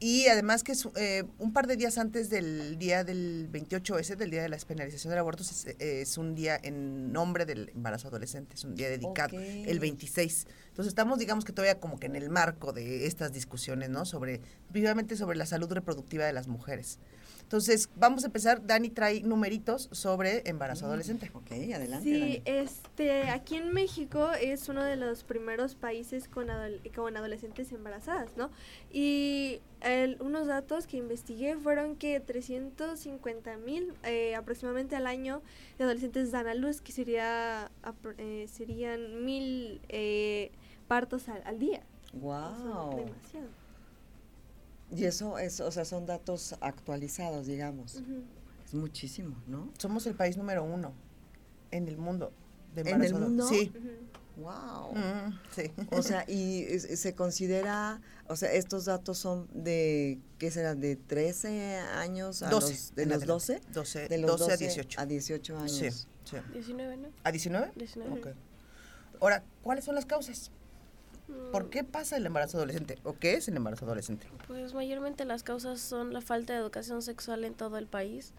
[0.00, 4.30] Y además que es, eh, un par de días antes del día del 28S, del
[4.30, 8.54] día de la despenalización del aborto, es, es un día en nombre del embarazo adolescente,
[8.54, 10.46] es un día dedicado, el 26.
[10.68, 14.04] Entonces estamos, digamos que todavía como que en el marco de estas discusiones, ¿no?
[14.04, 16.98] Sobre, vivamente sobre la salud reproductiva de las mujeres.
[17.44, 18.66] Entonces, vamos a empezar.
[18.66, 21.30] Dani trae numeritos sobre embarazo adolescente.
[21.34, 22.02] Ok, adelante.
[22.02, 22.42] Sí, Dani.
[22.46, 28.36] este, aquí en México es uno de los primeros países con, adol- con adolescentes embarazadas,
[28.36, 28.50] ¿no?
[28.90, 35.42] Y el- unos datos que investigué fueron que 350 mil eh, aproximadamente al año
[35.78, 40.50] de adolescentes dan a luz, que sería, apro- eh, serían mil eh,
[40.88, 41.82] partos al, al día.
[42.06, 42.90] Eso Wow.
[43.00, 43.63] es demasiado.
[44.96, 47.96] Y eso es, o sea, son datos actualizados, digamos.
[47.96, 48.22] Ujú.
[48.66, 49.70] Es muchísimo, ¿no?
[49.78, 50.92] Somos el país número uno
[51.70, 52.32] en el mundo.
[52.74, 53.46] De ¿En el mundo?
[53.48, 53.72] Sí.
[53.76, 54.42] Ujú.
[54.42, 54.94] Wow.
[54.94, 55.70] Mm, sí.
[55.92, 60.74] O sea, y se considera, o sea, estos datos son de, ¿qué será?
[60.74, 62.70] ¿De 13 años a 12.
[62.72, 63.26] los, de los adelante.
[63.26, 63.60] 12?
[63.72, 65.00] 12, De los 12 a 12 18.
[65.00, 65.70] A 18 años.
[65.70, 65.90] Sí,
[66.24, 66.36] sí.
[66.52, 67.08] 19, ¿no?
[67.22, 67.72] ¿A 19?
[67.76, 68.12] 19.
[68.20, 68.28] Ok.
[69.20, 70.50] Ahora, ¿cuáles son las causas?
[71.52, 72.98] ¿Por qué pasa el embarazo adolescente?
[73.04, 74.26] ¿O qué es el embarazo adolescente?
[74.46, 78.32] Pues mayormente las causas son la falta de educación sexual en todo el país,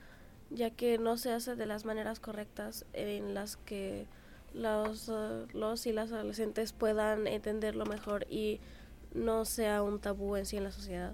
[0.52, 4.06] ya que no se hace de las maneras correctas en las que
[4.54, 8.60] los, eh, los y las adolescentes puedan entenderlo mejor y
[9.14, 11.14] no sea un tabú en sí en la sociedad.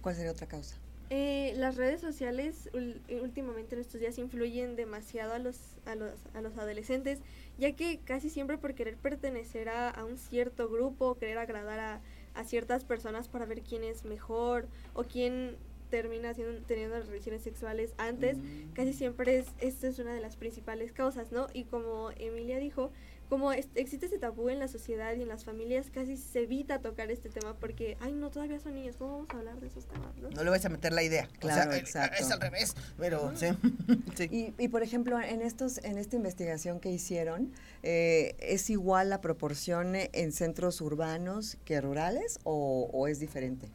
[0.00, 0.76] ¿Cuál sería otra causa?
[1.14, 6.14] Eh, las redes sociales eh, últimamente en estos días influyen demasiado a los, a los,
[6.32, 7.20] a los adolescentes,
[7.58, 12.00] ya que casi siempre por querer pertenecer a, a un cierto grupo, querer agradar a,
[12.32, 15.58] a ciertas personas para ver quién es mejor o quién
[15.90, 18.72] termina haciendo, teniendo relaciones sexuales antes, Mm.
[18.72, 21.48] casi siempre es, esta es una de las principales causas, ¿no?
[21.52, 22.90] Y como Emilia dijo,
[23.32, 26.80] como es- existe ese tabú en la sociedad y en las familias, casi se evita
[26.80, 29.86] tocar este tema porque, ay, no, todavía son niños, ¿cómo vamos a hablar de esos
[29.86, 30.28] temas, no?
[30.28, 31.26] No le vais a meter la idea.
[31.40, 32.16] Claro, o sea, exacto.
[32.22, 33.46] es al revés, pero sí.
[34.18, 34.28] sí.
[34.30, 37.50] Y, y, por ejemplo, en estos, en esta investigación que hicieron,
[37.82, 43.66] eh, ¿es igual la proporción en centros urbanos que rurales o, o es diferente?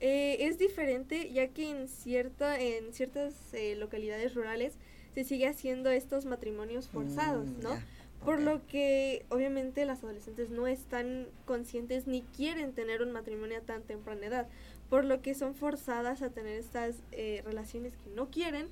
[0.00, 4.74] Eh, es diferente ya que en cierta en ciertas eh, localidades rurales
[5.14, 7.78] se sigue haciendo estos matrimonios forzados, Mm, ¿no?
[8.24, 13.60] Por lo que obviamente las adolescentes no están conscientes ni quieren tener un matrimonio a
[13.60, 14.48] tan temprana edad,
[14.88, 18.68] por lo que son forzadas a tener estas eh, relaciones que no quieren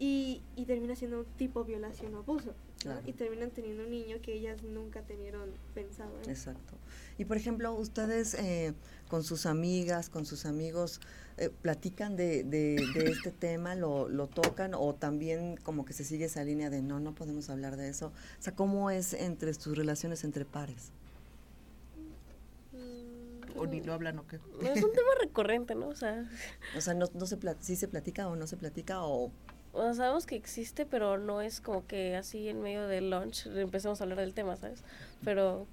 [0.00, 2.54] y, y termina siendo un tipo violación o abuso.
[3.06, 6.10] Y terminan teniendo un niño que ellas nunca tenieron pensado.
[6.24, 6.30] ¿no?
[6.30, 6.74] Exacto.
[7.18, 8.74] Y por ejemplo, ustedes eh,
[9.08, 11.00] con sus amigas, con sus amigos,
[11.38, 16.04] eh, platican de, de, de este tema, lo, lo tocan o también como que se
[16.04, 18.08] sigue esa línea de no, no podemos hablar de eso.
[18.08, 20.92] O sea, ¿cómo es entre sus relaciones entre pares?
[23.58, 24.36] O ni lo hablan o qué.
[24.36, 25.88] Es un tema recurrente, ¿no?
[25.88, 26.28] O sea,
[26.76, 29.30] O sea, no, no se pla- ¿sí se platica o no se platica o
[29.76, 33.46] o sea, sabemos que existe, pero no es como que así en medio del lunch
[33.46, 34.82] empecemos a hablar del tema, ¿sabes?
[35.24, 35.66] Pero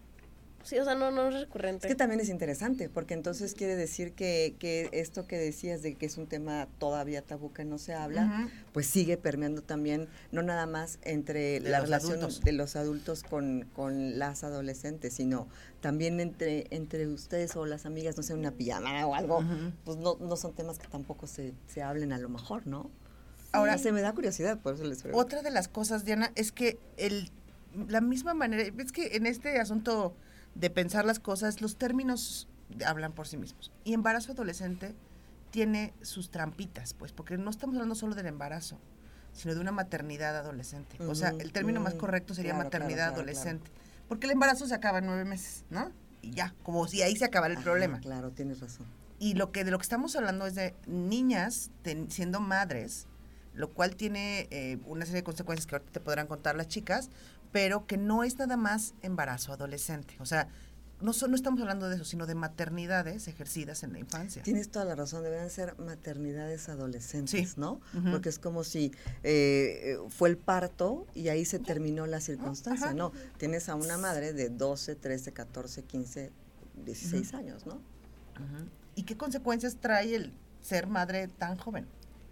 [0.64, 1.88] sí, o sea, no, no es recurrente.
[1.88, 5.96] Es que también es interesante, porque entonces quiere decir que, que esto que decías de
[5.96, 10.42] que es un tema todavía tabú que no se habla, pues sigue permeando también, no
[10.42, 12.42] nada más entre De la relación adultos.
[12.42, 15.48] de los adultos con, con las adolescentes, sino
[15.82, 19.44] también entre, entre ustedes o las amigas, no sé, una pijama o algo,
[19.84, 22.90] pues no, no son temas que tampoco se, se hablen a lo mejor, ¿no?
[23.54, 25.24] Ahora, se me da curiosidad, por eso les pregunto.
[25.24, 27.32] Otra de las cosas, Diana, es que el,
[27.88, 30.16] la misma manera, es que en este asunto
[30.56, 32.48] de pensar las cosas, los términos
[32.86, 33.72] hablan por sí mismos.
[33.84, 34.96] Y embarazo adolescente
[35.52, 38.80] tiene sus trampitas, pues, porque no estamos hablando solo del embarazo,
[39.34, 40.98] sino de una maternidad adolescente.
[41.04, 43.70] O sea, el término más correcto sería maternidad adolescente.
[44.08, 45.92] Porque el embarazo se acaba en nueve meses, ¿no?
[46.22, 48.00] Y ya, como si ahí se acabara el problema.
[48.00, 48.88] Claro, tienes razón.
[49.20, 51.72] Y lo que de lo que estamos hablando es de niñas
[52.10, 53.08] siendo madres,
[53.54, 57.10] lo cual tiene eh, una serie de consecuencias que ahorita te podrán contar las chicas,
[57.52, 60.16] pero que no es nada más embarazo adolescente.
[60.20, 60.48] O sea,
[61.02, 64.42] no, no estamos hablando de eso, sino de maternidades ejercidas en la infancia.
[64.42, 67.82] Tienes toda la razón, deben ser maternidades adolescentes, ¿no?
[68.10, 68.92] Porque es como si
[69.24, 73.12] eh, fue el parto y ahí se terminó la circunstancia, ¿no?
[73.38, 76.32] Tienes a una madre de 12, 13, 14, 15,
[76.86, 77.82] 16 años, ¿no?
[78.96, 81.86] ¿Y qué consecuencias trae el ser madre tan joven?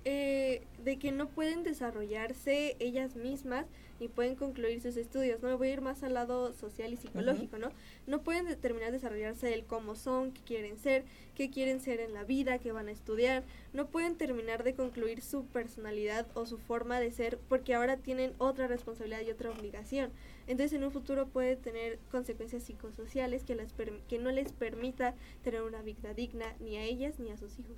[0.04, 3.68] Eh, de que no pueden desarrollarse ellas mismas
[4.00, 5.50] ni pueden concluir sus estudios, ¿no?
[5.50, 7.70] Me voy a ir más al lado social y psicológico, ¿no?
[8.08, 11.04] No pueden determinar desarrollarse el cómo son, qué quieren ser,
[11.36, 15.22] qué quieren ser en la vida, qué van a estudiar, no pueden terminar de concluir
[15.22, 20.10] su personalidad o su forma de ser porque ahora tienen otra responsabilidad y otra obligación.
[20.48, 23.72] Entonces en un futuro puede tener consecuencias psicosociales que, las
[24.08, 27.78] que no les permita tener una vida digna ni a ellas ni a sus hijos.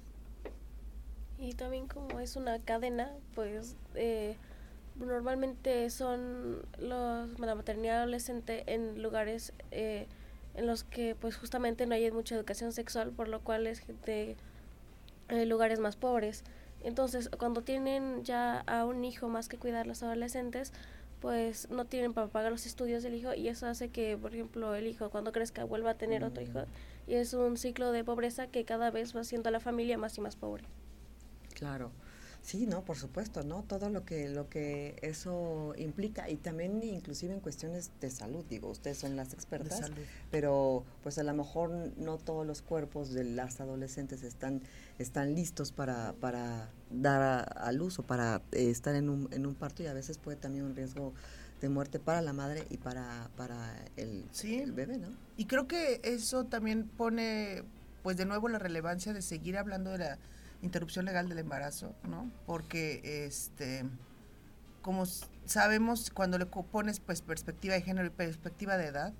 [1.39, 4.37] Y también como es una cadena, pues eh,
[4.95, 10.07] normalmente son los, la maternidad adolescente en lugares eh,
[10.55, 14.37] en los que pues justamente no hay mucha educación sexual, por lo cual es de
[15.29, 16.43] eh, lugares más pobres.
[16.83, 20.73] Entonces, cuando tienen ya a un hijo más que cuidar los adolescentes,
[21.21, 24.75] pues no tienen para pagar los estudios del hijo y eso hace que, por ejemplo,
[24.75, 26.65] el hijo cuando crezca vuelva a tener otro hijo
[27.07, 30.17] y es un ciclo de pobreza que cada vez va haciendo a la familia más
[30.17, 30.65] y más pobre.
[31.63, 31.91] Claro.
[32.41, 33.63] Sí, no, por supuesto, ¿no?
[33.63, 38.67] Todo lo que lo que eso implica y también inclusive en cuestiones de salud, digo,
[38.67, 39.89] ustedes son las expertas,
[40.29, 44.61] pero pues a lo mejor no todos los cuerpos de las adolescentes están
[44.99, 49.55] están listos para para dar a, luz o para eh, estar en un, en un
[49.55, 51.13] parto y a veces puede también un riesgo
[51.61, 55.07] de muerte para la madre y para para el, el bebé, ¿no?
[55.37, 57.63] Y creo que eso también pone
[58.03, 60.19] pues de nuevo la relevancia de seguir hablando de la
[60.63, 62.31] interrupción legal del embarazo, ¿no?
[62.47, 63.85] Porque, este,
[64.81, 65.05] como
[65.45, 69.13] sabemos, cuando le pones pues, perspectiva de género y perspectiva de edad,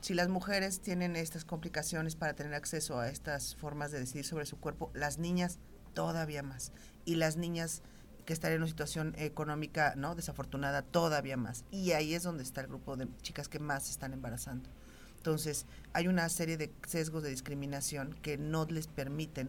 [0.00, 4.44] si las mujeres tienen estas complicaciones para tener acceso a estas formas de decidir sobre
[4.44, 5.58] su cuerpo, las niñas
[5.94, 6.72] todavía más.
[7.06, 7.82] Y las niñas
[8.26, 11.64] que están en una situación económica no desafortunada todavía más.
[11.70, 14.68] Y ahí es donde está el grupo de chicas que más se están embarazando.
[15.16, 19.48] Entonces, hay una serie de sesgos de discriminación que no les permiten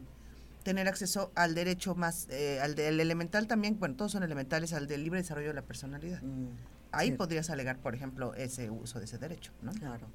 [0.66, 4.88] tener acceso al derecho más, eh, al del elemental también, bueno, todos son elementales, al
[4.88, 6.24] del libre desarrollo de la personalidad.
[6.24, 6.48] Mm,
[6.96, 9.72] Ahí podrías alegar, por ejemplo, ese uso de ese derecho, ¿no?
[9.74, 10.08] Claro.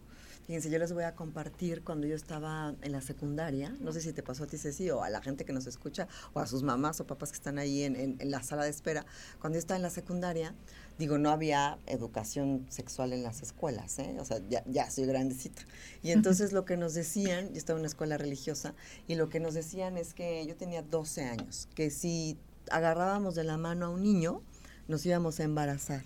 [0.46, 4.12] Fíjense, yo les voy a compartir cuando yo estaba en la secundaria, no sé si
[4.12, 6.64] te pasó a ti, Ceci, o a la gente que nos escucha, o a sus
[6.64, 9.06] mamás o papás que están ahí en, en la sala de espera.
[9.38, 10.54] Cuando yo estaba en la secundaria,
[10.98, 14.16] digo, no había educación sexual en las escuelas, ¿eh?
[14.18, 15.62] o sea, ya, ya soy grandecita.
[16.02, 18.74] Y entonces lo que nos decían, yo estaba en una escuela religiosa,
[19.06, 22.38] y lo que nos decían es que yo tenía 12 años, que si
[22.70, 24.42] agarrábamos de la mano a un niño,
[24.88, 26.02] nos íbamos a embarazar.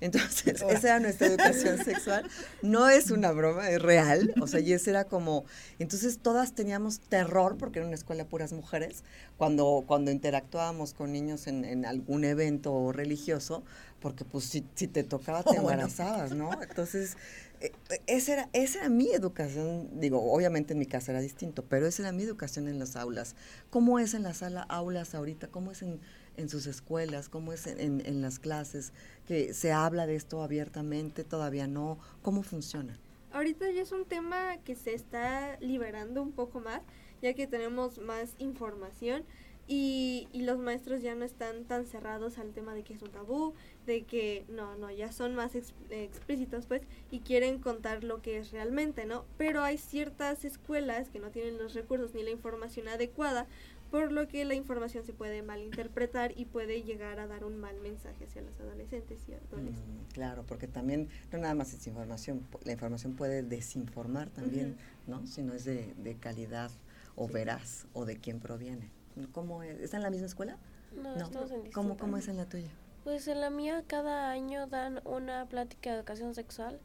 [0.00, 2.28] Entonces, esa era nuestra educación sexual.
[2.62, 4.34] No es una broma, es real.
[4.40, 5.44] O sea, y ese era como.
[5.78, 9.04] Entonces, todas teníamos terror, porque era una escuela de puras mujeres,
[9.36, 13.62] cuando, cuando interactuábamos con niños en, en algún evento religioso,
[14.00, 16.50] porque pues si, si te tocaba te embarazabas, ¿no?
[16.62, 17.16] Entonces,
[17.60, 17.72] eh,
[18.06, 22.02] esa, era, esa era mi educación, digo, obviamente en mi casa era distinto, pero esa
[22.02, 23.34] era mi educación en las aulas.
[23.70, 25.48] ¿Cómo es en las aulas ahorita?
[25.48, 26.00] ¿Cómo es en,
[26.36, 27.28] en sus escuelas?
[27.28, 28.92] ¿Cómo es en, en, las clases?
[29.26, 31.24] ¿Que se habla de esto abiertamente?
[31.24, 31.98] ¿Todavía no?
[32.22, 32.98] ¿Cómo funciona?
[33.32, 36.80] Ahorita ya es un tema que se está liberando un poco más,
[37.22, 39.24] ya que tenemos más información
[39.68, 43.10] y, y, los maestros ya no están tan cerrados al tema de que es un
[43.10, 43.52] tabú,
[43.84, 48.52] de que no, no, ya son más explícitos pues y quieren contar lo que es
[48.52, 49.24] realmente, ¿no?
[49.36, 53.48] Pero hay ciertas escuelas que no tienen los recursos ni la información adecuada,
[53.90, 57.78] por lo que la información se puede malinterpretar y puede llegar a dar un mal
[57.80, 59.74] mensaje hacia los adolescentes y adolescentes.
[59.74, 65.26] Mm, claro, porque también no nada más es información, la información puede desinformar también, ¿no?
[65.26, 66.70] Si no es de, de calidad
[67.14, 68.90] o veraz o de quién proviene.
[69.32, 69.80] ¿Cómo es?
[69.80, 70.58] ¿Está en la misma escuela?
[70.94, 72.70] No, Estamos en ¿Cómo, ¿Cómo es en la tuya?
[73.04, 76.78] Pues en la mía cada año dan una plática de educación sexual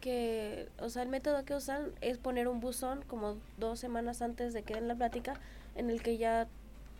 [0.00, 4.52] que, o sea, el método que usan es poner un buzón como dos semanas antes
[4.54, 5.34] de que den la plática
[5.74, 6.48] en el que ya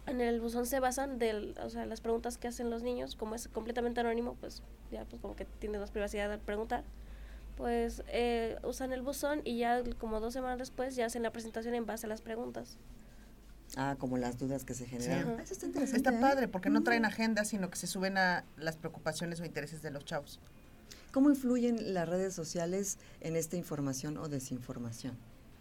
[0.07, 3.35] en el buzón se basan de o sea, las preguntas que hacen los niños, como
[3.35, 6.85] es completamente anónimo, pues ya pues como que tiene más privacidad de preguntar.
[7.57, 11.75] Pues eh, usan el buzón y ya como dos semanas después ya hacen la presentación
[11.75, 12.79] en base a las preguntas.
[13.77, 15.39] Ah, como las dudas que se generan.
[15.41, 15.97] Eso está interesante.
[15.97, 16.21] Está ¿eh?
[16.21, 19.91] padre, porque no traen agenda, sino que se suben a las preocupaciones o intereses de
[19.91, 20.41] los chavos.
[21.13, 25.17] ¿Cómo influyen las redes sociales en esta información o desinformación?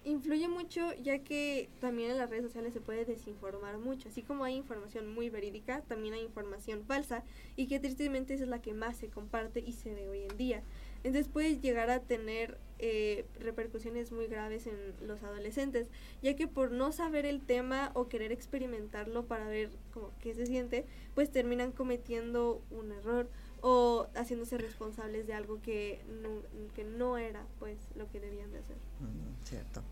[0.09, 4.09] Influye mucho ya que también en las redes sociales se puede desinformar mucho.
[4.09, 7.23] Así como hay información muy verídica, también hay información falsa
[7.55, 10.35] y que tristemente esa es la que más se comparte y se ve hoy en
[10.35, 10.63] día.
[11.03, 15.91] Entonces puede llegar a tener eh, repercusiones muy graves en los adolescentes,
[16.23, 20.47] ya que por no saber el tema o querer experimentarlo para ver cómo, qué se
[20.47, 23.29] siente, pues terminan cometiendo un error
[23.61, 26.41] o haciéndose responsables de algo que no,
[26.73, 28.77] que no era pues lo que debían de hacer.
[28.99, 29.83] Mm, cierto.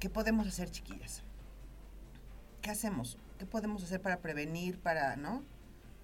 [0.00, 1.22] ¿Qué podemos hacer, chiquillas?
[2.62, 3.18] ¿Qué hacemos?
[3.38, 5.44] ¿Qué podemos hacer para prevenir, para, ¿no?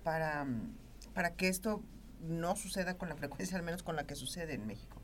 [0.05, 0.75] Para, mm,
[1.15, 1.83] para que esto
[2.21, 5.01] no suceda con la frecuencia, al menos con la que sucede en México.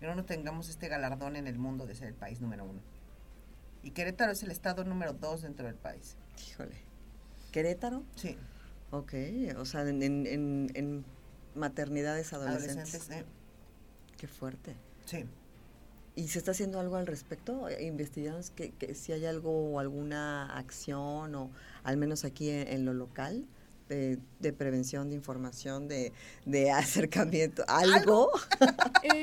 [0.00, 2.80] Que no tengamos este galardón en el mundo de ser el país número uno.
[3.82, 6.16] Y Querétaro es el estado número dos dentro del país.
[6.50, 6.76] Híjole.
[7.52, 8.04] ¿Querétaro?
[8.16, 8.36] Sí.
[8.90, 9.14] Ok,
[9.56, 11.04] o sea, en, en, en
[11.54, 12.94] maternidades adolescentes.
[12.94, 13.24] Adolescentes, eh.
[14.18, 14.76] Qué fuerte.
[15.06, 15.24] Sí.
[16.16, 17.68] ¿Y se está haciendo algo al respecto?
[17.78, 21.50] ¿Investigamos que, que si hay algo o alguna acción o
[21.84, 23.46] al menos aquí en lo local?
[23.88, 26.12] de, prevención, de información, de,
[26.44, 28.30] de acercamiento, algo.
[29.02, 29.22] Eh,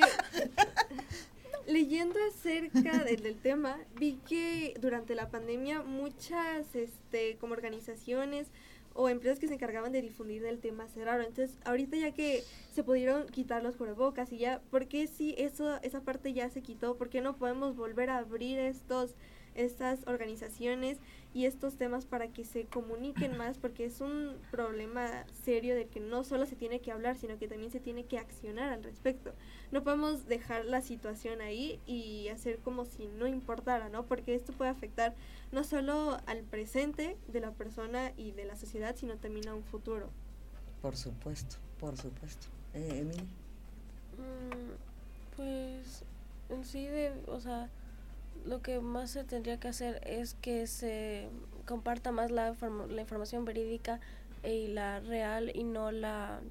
[1.67, 8.47] leyendo acerca del, tema, vi que durante la pandemia muchas este, como organizaciones
[8.93, 11.25] o empresas que se encargaban de difundir el tema cerraron.
[11.25, 15.79] Entonces, ahorita ya que se pudieron quitar los cubrebocas y ya, ¿por qué si eso,
[15.81, 16.95] esa parte ya se quitó?
[16.95, 19.15] ¿Por qué no podemos volver a abrir estos,
[19.55, 20.97] estas organizaciones
[21.33, 25.99] y estos temas para que se comuniquen más, porque es un problema serio de que
[25.99, 29.33] no solo se tiene que hablar, sino que también se tiene que accionar al respecto.
[29.71, 34.05] No podemos dejar la situación ahí y hacer como si no importara, ¿no?
[34.05, 35.15] Porque esto puede afectar
[35.51, 39.63] no solo al presente de la persona y de la sociedad, sino también a un
[39.63, 40.09] futuro.
[40.81, 42.47] Por supuesto, por supuesto.
[42.75, 43.23] Eh, Emily.
[44.17, 46.03] Mm, pues
[46.49, 47.69] en sí, de, o sea,
[48.45, 51.29] lo que más se tendría que hacer es que se
[51.65, 52.55] comparta más la,
[52.89, 53.99] la información verídica
[54.43, 56.41] y la real y no la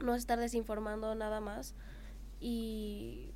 [0.00, 1.74] no estar desinformando nada más
[2.40, 3.26] y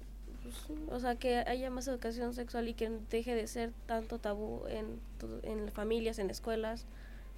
[0.42, 0.56] pues,
[0.90, 5.00] o sea que haya más educación sexual y que deje de ser tanto tabú en,
[5.42, 6.84] en familias en escuelas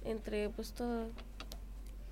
[0.03, 1.07] entre pues todo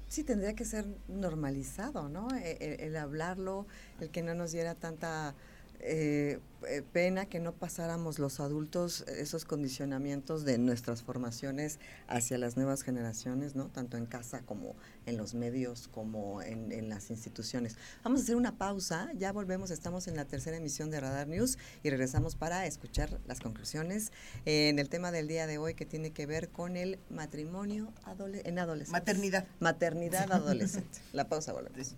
[0.07, 2.29] Sí, tendría que ser normalizado, ¿no?
[2.35, 3.67] E, e, el hablarlo,
[3.99, 5.35] el que no nos diera tanta
[5.81, 12.57] eh, eh, pena que no pasáramos los adultos esos condicionamientos de nuestras formaciones hacia las
[12.57, 13.69] nuevas generaciones, ¿no?
[13.69, 14.75] Tanto en casa como
[15.05, 17.77] en los medios, como en, las instituciones.
[18.03, 21.57] Vamos a hacer una pausa, ya volvemos, estamos en la tercera emisión de Radar News
[21.81, 24.11] y regresamos para escuchar las conclusiones
[24.45, 28.59] en el tema del día de hoy que tiene que ver con el matrimonio en
[28.59, 28.91] adolescentes.
[28.91, 29.47] Maternidad.
[29.59, 30.99] Maternidad adolescente.
[31.13, 31.95] la pausa, volvemos.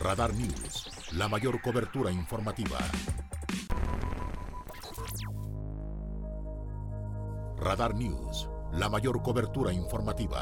[0.00, 2.78] Radar News, la mayor cobertura informativa.
[7.56, 10.40] Radar News, la mayor cobertura informativa.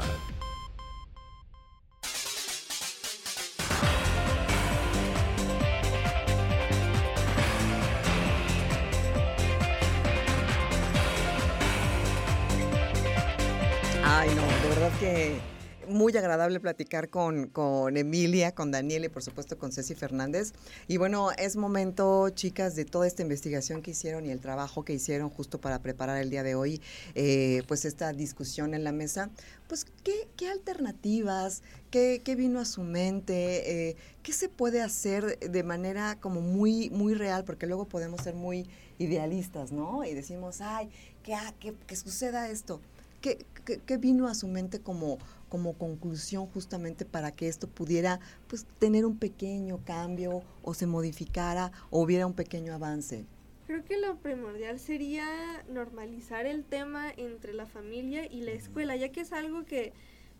[14.05, 15.56] Ay, no, de verdad que
[15.87, 20.53] muy agradable platicar con, con Emilia, con Daniel y por supuesto con Ceci Fernández.
[20.87, 24.93] Y bueno, es momento, chicas, de toda esta investigación que hicieron y el trabajo que
[24.93, 26.81] hicieron justo para preparar el día de hoy,
[27.15, 29.29] eh, pues esta discusión en la mesa.
[29.67, 31.61] Pues, ¿qué, qué alternativas,
[31.91, 37.13] qué, vino a su mente, eh, qué se puede hacer de manera como muy, muy
[37.13, 38.69] real, porque luego podemos ser muy
[38.99, 40.03] idealistas, ¿no?
[40.03, 40.89] Y decimos, ay,
[41.23, 42.81] que, ah, que, que suceda esto.
[43.27, 45.17] ¿Qué, qué, qué vino a su mente como,
[45.49, 51.73] como conclusión justamente para que esto pudiera pues tener un pequeño cambio o se modificara
[51.89, 53.25] o hubiera un pequeño avance?
[53.65, 55.25] Creo que lo primordial sería
[55.69, 59.91] normalizar el tema entre la familia y la escuela, ya que es algo que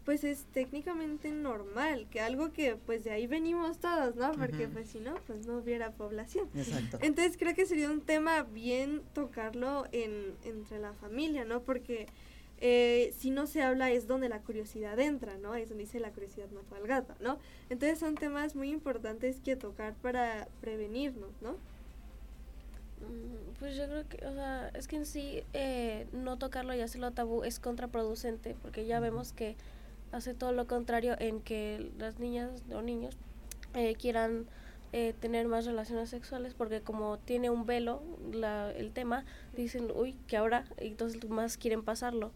[0.05, 4.31] pues es técnicamente normal, que algo que pues de ahí venimos todos, ¿no?
[4.31, 6.47] Porque pues si no, pues no hubiera población.
[6.55, 6.99] Exacto.
[7.01, 11.63] Entonces creo que sería un tema bien tocarlo en, entre la familia, ¿no?
[11.63, 12.07] Porque
[12.59, 15.55] eh, si no se habla es donde la curiosidad entra, ¿no?
[15.55, 17.37] Es donde dice la curiosidad mató al gato, ¿no?
[17.69, 21.51] Entonces son temas muy importantes que tocar para prevenirnos, ¿no?
[23.01, 26.81] Mm, pues yo creo que, o sea, es que en sí eh, no tocarlo y
[26.81, 29.55] hacerlo tabú es contraproducente, porque ya vemos que
[30.11, 33.15] hace todo lo contrario en que las niñas o niños
[33.75, 34.47] eh, quieran
[34.93, 39.25] eh, tener más relaciones sexuales porque como tiene un velo la, el tema,
[39.55, 42.31] dicen, uy, que ahora, y entonces más quieren pasarlo.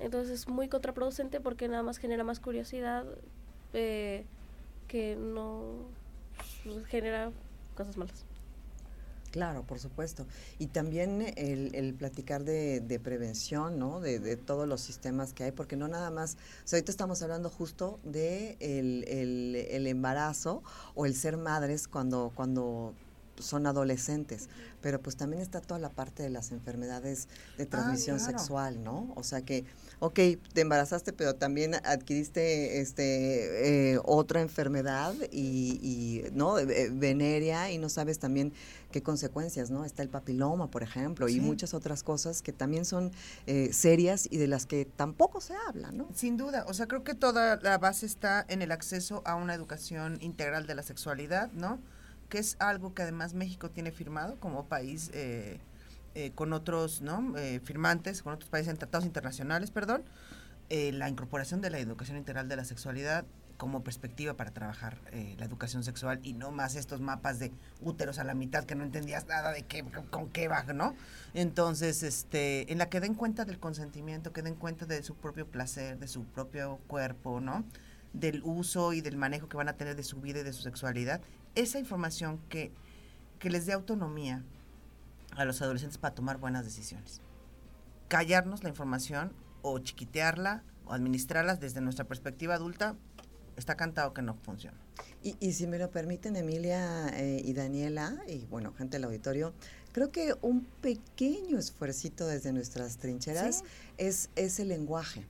[0.00, 3.04] Entonces es muy contraproducente porque nada más genera más curiosidad
[3.72, 4.24] eh,
[4.88, 5.62] que no
[6.64, 7.30] pues, genera
[7.76, 8.24] cosas malas.
[9.32, 10.26] Claro, por supuesto.
[10.58, 13.98] Y también el, platicar de, prevención, ¿no?
[13.98, 17.48] De, todos los sistemas que hay, porque no nada más, o sea, ahorita estamos hablando
[17.48, 20.62] justo de el, el, embarazo
[20.94, 22.94] o el ser madres cuando, cuando
[23.38, 24.50] son adolescentes,
[24.82, 29.14] pero pues también está toda la parte de las enfermedades de ah, transmisión sexual, ¿no?
[29.16, 29.64] O sea que
[30.02, 30.18] ok,
[30.52, 36.54] te embarazaste, pero también adquiriste este eh, otra enfermedad y, no
[36.90, 38.52] veneria y no sabes también
[38.90, 39.84] qué consecuencias, ¿no?
[39.84, 43.12] Está el papiloma, por ejemplo, y muchas otras cosas que también son
[43.46, 46.08] eh, serias y de las que tampoco se habla, ¿no?
[46.12, 49.54] Sin duda, o sea, creo que toda la base está en el acceso a una
[49.54, 51.78] educación integral de la sexualidad, ¿no?
[52.28, 55.10] Que es algo que además México tiene firmado como país.
[55.14, 55.60] Eh,
[56.14, 57.36] eh, con otros ¿no?
[57.38, 60.02] Eh, firmantes, con otros países en tratados internacionales, perdón,
[60.68, 63.24] eh, la incorporación de la educación integral de la sexualidad
[63.56, 64.98] como perspectiva para trabajar
[65.38, 68.82] la educación sexual y no más estos mapas de úteros a la mitad que no
[68.82, 70.96] entendías nada de qué, con qué va, ¿no?
[71.32, 75.46] Entonces, este, en la que den cuenta del consentimiento, que den cuenta de su propio
[75.46, 77.64] placer, de su propio cuerpo, ¿no?
[78.12, 80.62] Del uso y del manejo que van a tener de su vida y de su
[80.62, 81.20] sexualidad.
[81.54, 82.72] Esa información que,
[83.38, 84.42] que les dé autonomía,
[85.36, 87.20] a los adolescentes para tomar buenas decisiones.
[88.08, 92.96] Callarnos la información o chiquitearla o administrarlas desde nuestra perspectiva adulta
[93.56, 94.76] está cantado que no funciona.
[95.22, 99.52] Y, si me lo permiten, Emilia eh, y Daniela, y bueno, gente del auditorio,
[99.92, 103.62] creo que un pequeño esfuercito desde nuestras trincheras
[103.98, 105.24] es, es el lenguaje.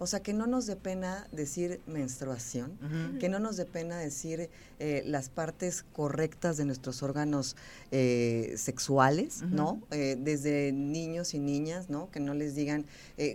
[0.00, 2.78] O sea, que no nos dé pena decir menstruación,
[3.18, 7.56] que no nos dé pena decir eh, las partes correctas de nuestros órganos
[7.90, 9.82] eh, sexuales, ¿no?
[9.90, 12.10] Eh, desde niños y niñas, ¿no?
[12.12, 12.86] Que no les digan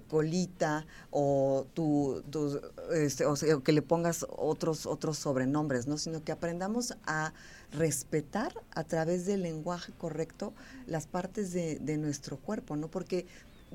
[0.07, 2.23] colita o, tu,
[2.93, 5.97] este, o, sea, que le pongas otros, otros sobrenombres, ¿no?
[5.97, 7.33] Sino que aprendamos a
[7.73, 10.53] respetar a través del lenguaje correcto
[10.87, 12.87] las partes de, de nuestro cuerpo, ¿no?
[12.87, 13.25] Porque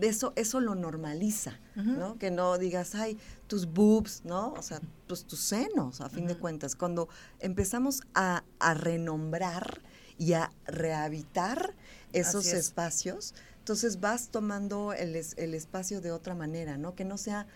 [0.01, 2.19] eso, eso lo normaliza, ¿no?
[2.19, 4.53] Que no digas, ay, tus boobs, ¿no?
[4.53, 6.75] O sea, pues tus senos, a fin de cuentas.
[6.75, 7.09] Cuando
[7.41, 9.83] empezamos a, renombrar
[10.19, 11.75] y a rehabitar
[12.13, 16.95] esos espacios, entonces vas tomando el, el espacio de otra manera, ¿no?
[16.95, 17.47] Que no sea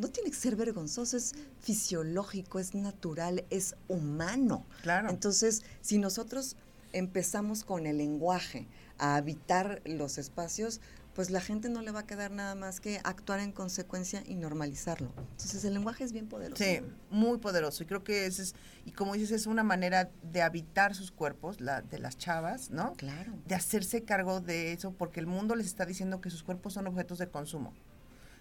[0.00, 4.64] no tiene que ser vergonzoso, es fisiológico, es natural, es humano.
[4.82, 5.10] Claro.
[5.10, 6.56] Entonces, si nosotros
[6.92, 8.66] empezamos con el lenguaje
[8.98, 10.80] a habitar los espacios,
[11.14, 14.36] pues la gente no le va a quedar nada más que actuar en consecuencia y
[14.36, 15.12] normalizarlo.
[15.16, 16.62] Entonces el lenguaje es bien poderoso.
[16.62, 16.80] Sí,
[17.10, 17.82] muy poderoso.
[17.82, 18.54] Y creo que ese es,
[18.84, 22.94] y como dices, es una manera de habitar sus cuerpos, la de las chavas, ¿no?
[22.94, 23.32] Claro.
[23.46, 26.86] De hacerse cargo de eso, porque el mundo les está diciendo que sus cuerpos son
[26.86, 27.74] objetos de consumo.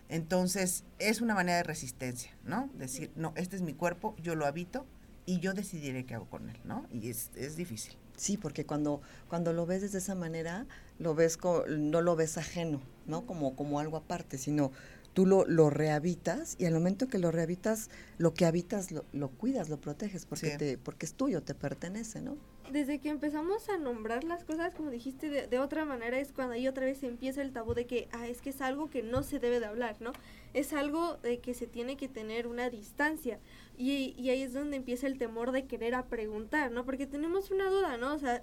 [0.07, 2.70] Entonces, es una manera de resistencia, ¿no?
[2.74, 4.86] Decir, no, este es mi cuerpo, yo lo habito
[5.26, 6.88] y yo decidiré qué hago con él, ¿no?
[6.91, 7.95] Y es, es difícil.
[8.15, 10.65] Sí, porque cuando, cuando lo ves de esa manera,
[11.00, 11.39] lo ves
[11.70, 13.26] no lo ves ajeno, ¿no?
[13.26, 14.72] Como, como algo aparte, sino
[15.14, 19.30] tú lo, lo rehabitas y al momento que lo rehabitas, lo que habitas lo, lo
[19.30, 22.38] cuidas, lo proteges, porque, te, porque es tuyo, te pertenece, ¿no?
[22.72, 26.54] Desde que empezamos a nombrar las cosas, como dijiste, de, de, otra manera, es cuando
[26.54, 29.24] ahí otra vez empieza el tabú de que, ah, es que es algo que no
[29.24, 30.12] se debe de hablar, ¿no?
[30.54, 33.39] Es algo de que se tiene que tener una distancia.
[33.76, 36.86] Y, y ahí es donde empieza el temor de querer a preguntar, ¿no?
[36.86, 38.14] Porque tenemos una duda, ¿no?
[38.14, 38.39] O sea,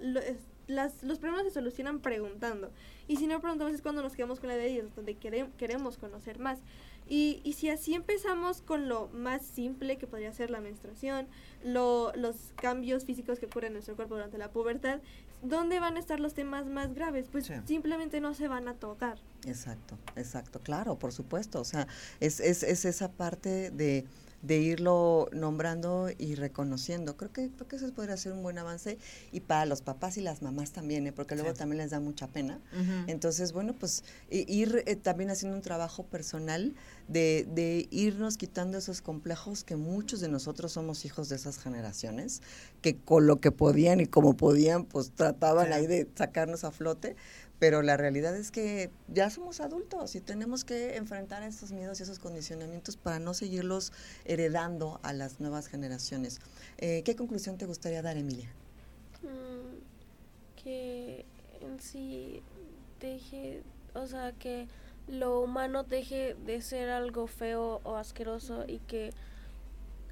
[0.67, 2.71] las, los problemas se solucionan preguntando.
[3.07, 6.59] Y si no preguntamos es cuando nos quedamos con la idea donde queremos conocer más.
[7.09, 11.27] Y, y si así empezamos con lo más simple que podría ser la menstruación,
[11.63, 14.99] lo, los cambios físicos que ocurren en nuestro cuerpo durante la pubertad,
[15.41, 17.27] ¿dónde van a estar los temas más graves?
[17.31, 19.19] Pues simplemente no se van a tocar.
[19.45, 21.61] Exacto, exacto, claro, por supuesto.
[21.61, 21.87] O sea,
[22.19, 24.05] es, es, es esa parte de
[24.41, 27.17] de irlo nombrando y reconociendo.
[27.17, 28.97] Creo que, creo que eso podría ser un buen avance
[29.31, 31.11] y para los papás y las mamás también, ¿eh?
[31.11, 32.59] porque luego también les da mucha pena.
[33.07, 36.75] Entonces, bueno, pues ir eh, también haciendo un trabajo personal
[37.07, 42.41] de, de, irnos quitando esos complejos que muchos de nosotros somos hijos de esas generaciones,
[42.81, 47.15] que con lo que podían y como podían, pues trataban ahí de sacarnos a flote,
[47.59, 52.03] pero la realidad es que ya somos adultos y tenemos que enfrentar esos miedos y
[52.03, 53.93] esos condicionamientos para no seguirlos
[54.25, 56.39] heredando a las nuevas generaciones.
[56.77, 58.49] Eh, ¿Qué conclusión te gustaría dar, Emilia?
[59.23, 61.25] Mm, que
[61.61, 62.43] en sí
[62.99, 63.63] deje,
[63.95, 64.67] o sea, que
[65.07, 69.11] lo humano deje de ser algo feo o asqueroso y que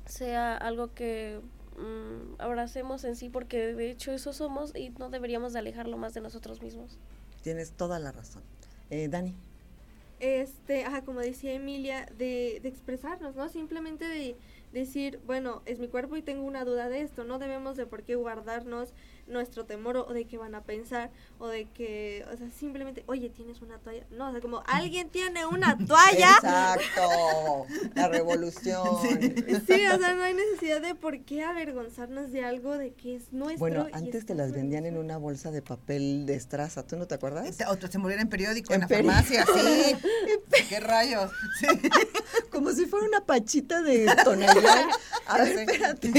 [0.06, 1.41] sea algo que
[1.78, 6.14] mm, abracemos en sí porque de hecho eso somos y no deberíamos de alejarlo más
[6.14, 6.98] de nosotros mismos.
[7.46, 8.41] Tienes toda la razón.
[8.89, 9.36] Eh, Dani.
[10.20, 13.50] Este, ajá, como decía Emilia, de, de expresarnos, ¿no?
[13.50, 14.36] Simplemente de
[14.74, 18.02] decir, bueno, es mi cuerpo y tengo una duda de esto, no debemos de por
[18.02, 18.93] qué guardarnos
[19.28, 21.09] nuestro temor o de qué van a pensar
[21.39, 24.05] o de que, o sea, simplemente, oye, tienes una toalla.
[24.11, 26.36] No, o sea, como alguien tiene una toalla.
[26.36, 27.65] Exacto,
[27.95, 28.86] la revolución.
[29.65, 29.88] Sí.
[29.88, 33.59] o sea, no hay necesidad de por qué avergonzarnos de algo de que es nuestro.
[33.59, 37.15] Bueno, antes te las vendían en una bolsa de papel de estraza, ¿tú no te
[37.15, 37.57] acuerdas?
[37.67, 39.95] O se movían en periódico, en, la farmacia, sí.
[40.69, 41.32] ¿Qué rayos?
[42.51, 44.86] Como si fuera una pachita de tonalidad.
[45.28, 46.11] A ver, espérate.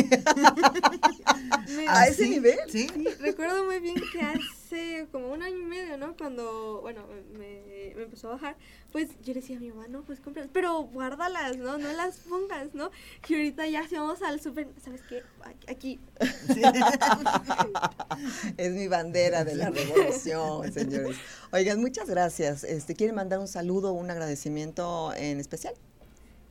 [1.89, 2.59] ¿A ese nivel?
[2.69, 2.89] Sí.
[3.21, 6.17] Recuerdo muy bien que hace como un año y medio, ¿no?
[6.17, 8.57] Cuando, bueno, me, me empezó a bajar,
[8.93, 11.79] pues yo le decía a mi mamá, no, pues cómpralas, pero guárdalas, ¿no?
[11.79, 12.91] No las pongas, ¿no?
[13.29, 15.23] Y ahorita ya si vamos al súper, ¿sabes qué?
[15.69, 16.01] Aquí.
[18.57, 21.17] es mi bandera de la revolución, señores.
[21.53, 22.65] Oigan, muchas gracias.
[22.65, 25.75] Este, ¿Quieren mandar un saludo un agradecimiento en especial?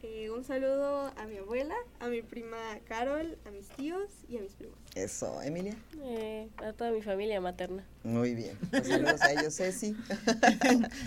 [0.07, 4.41] Eh, un saludo a mi abuela, a mi prima Carol, a mis tíos y a
[4.41, 4.77] mis primos.
[4.93, 5.75] Eso, Emilia.
[6.03, 7.83] Eh, a toda mi familia materna.
[8.03, 8.55] Muy bien.
[8.69, 9.95] Pues saludos a ellos, Ceci.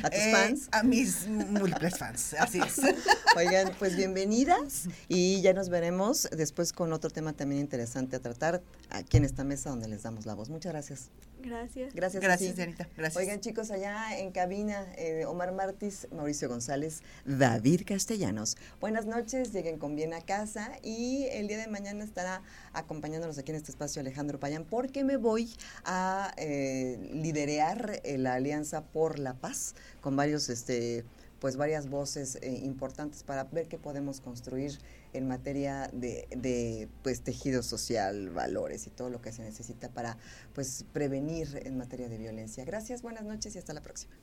[0.02, 0.68] a tus Eh, fans.
[0.72, 2.80] A mis múltiples fans, así es.
[3.36, 8.62] Oigan, pues bienvenidas y ya nos veremos después con otro tema también interesante a tratar
[8.90, 10.48] aquí en esta mesa donde les damos la voz.
[10.48, 11.10] Muchas gracias.
[11.40, 11.94] Gracias.
[11.94, 12.20] Gracias.
[12.20, 12.56] Gracias.
[12.56, 13.16] Dianita, gracias.
[13.16, 18.56] Oigan, chicos, allá en cabina, eh, Omar Martis, Mauricio González, David Castellanos.
[18.88, 22.40] Buenas noches, lleguen con bien a casa y el día de mañana estará
[22.72, 25.52] acompañándonos aquí en este espacio Alejandro Payán porque me voy
[25.84, 31.04] a eh, eh, la Alianza por la Paz con varios, este,
[31.38, 34.78] pues varias voces eh, importantes para ver qué podemos construir
[35.12, 40.16] en materia de, de, pues tejido social, valores y todo lo que se necesita para
[40.54, 42.64] pues prevenir en materia de violencia.
[42.64, 44.14] Gracias, buenas noches y hasta la próxima.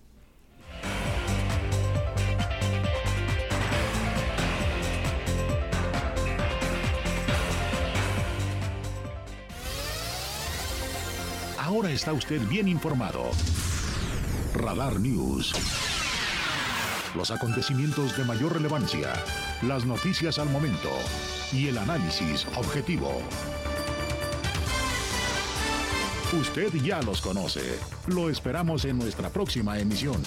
[11.65, 13.23] Ahora está usted bien informado.
[14.53, 15.51] Radar News.
[17.15, 19.11] Los acontecimientos de mayor relevancia,
[19.63, 20.91] las noticias al momento
[21.51, 23.19] y el análisis objetivo.
[26.39, 27.79] Usted ya los conoce.
[28.09, 30.21] Lo esperamos en nuestra próxima emisión.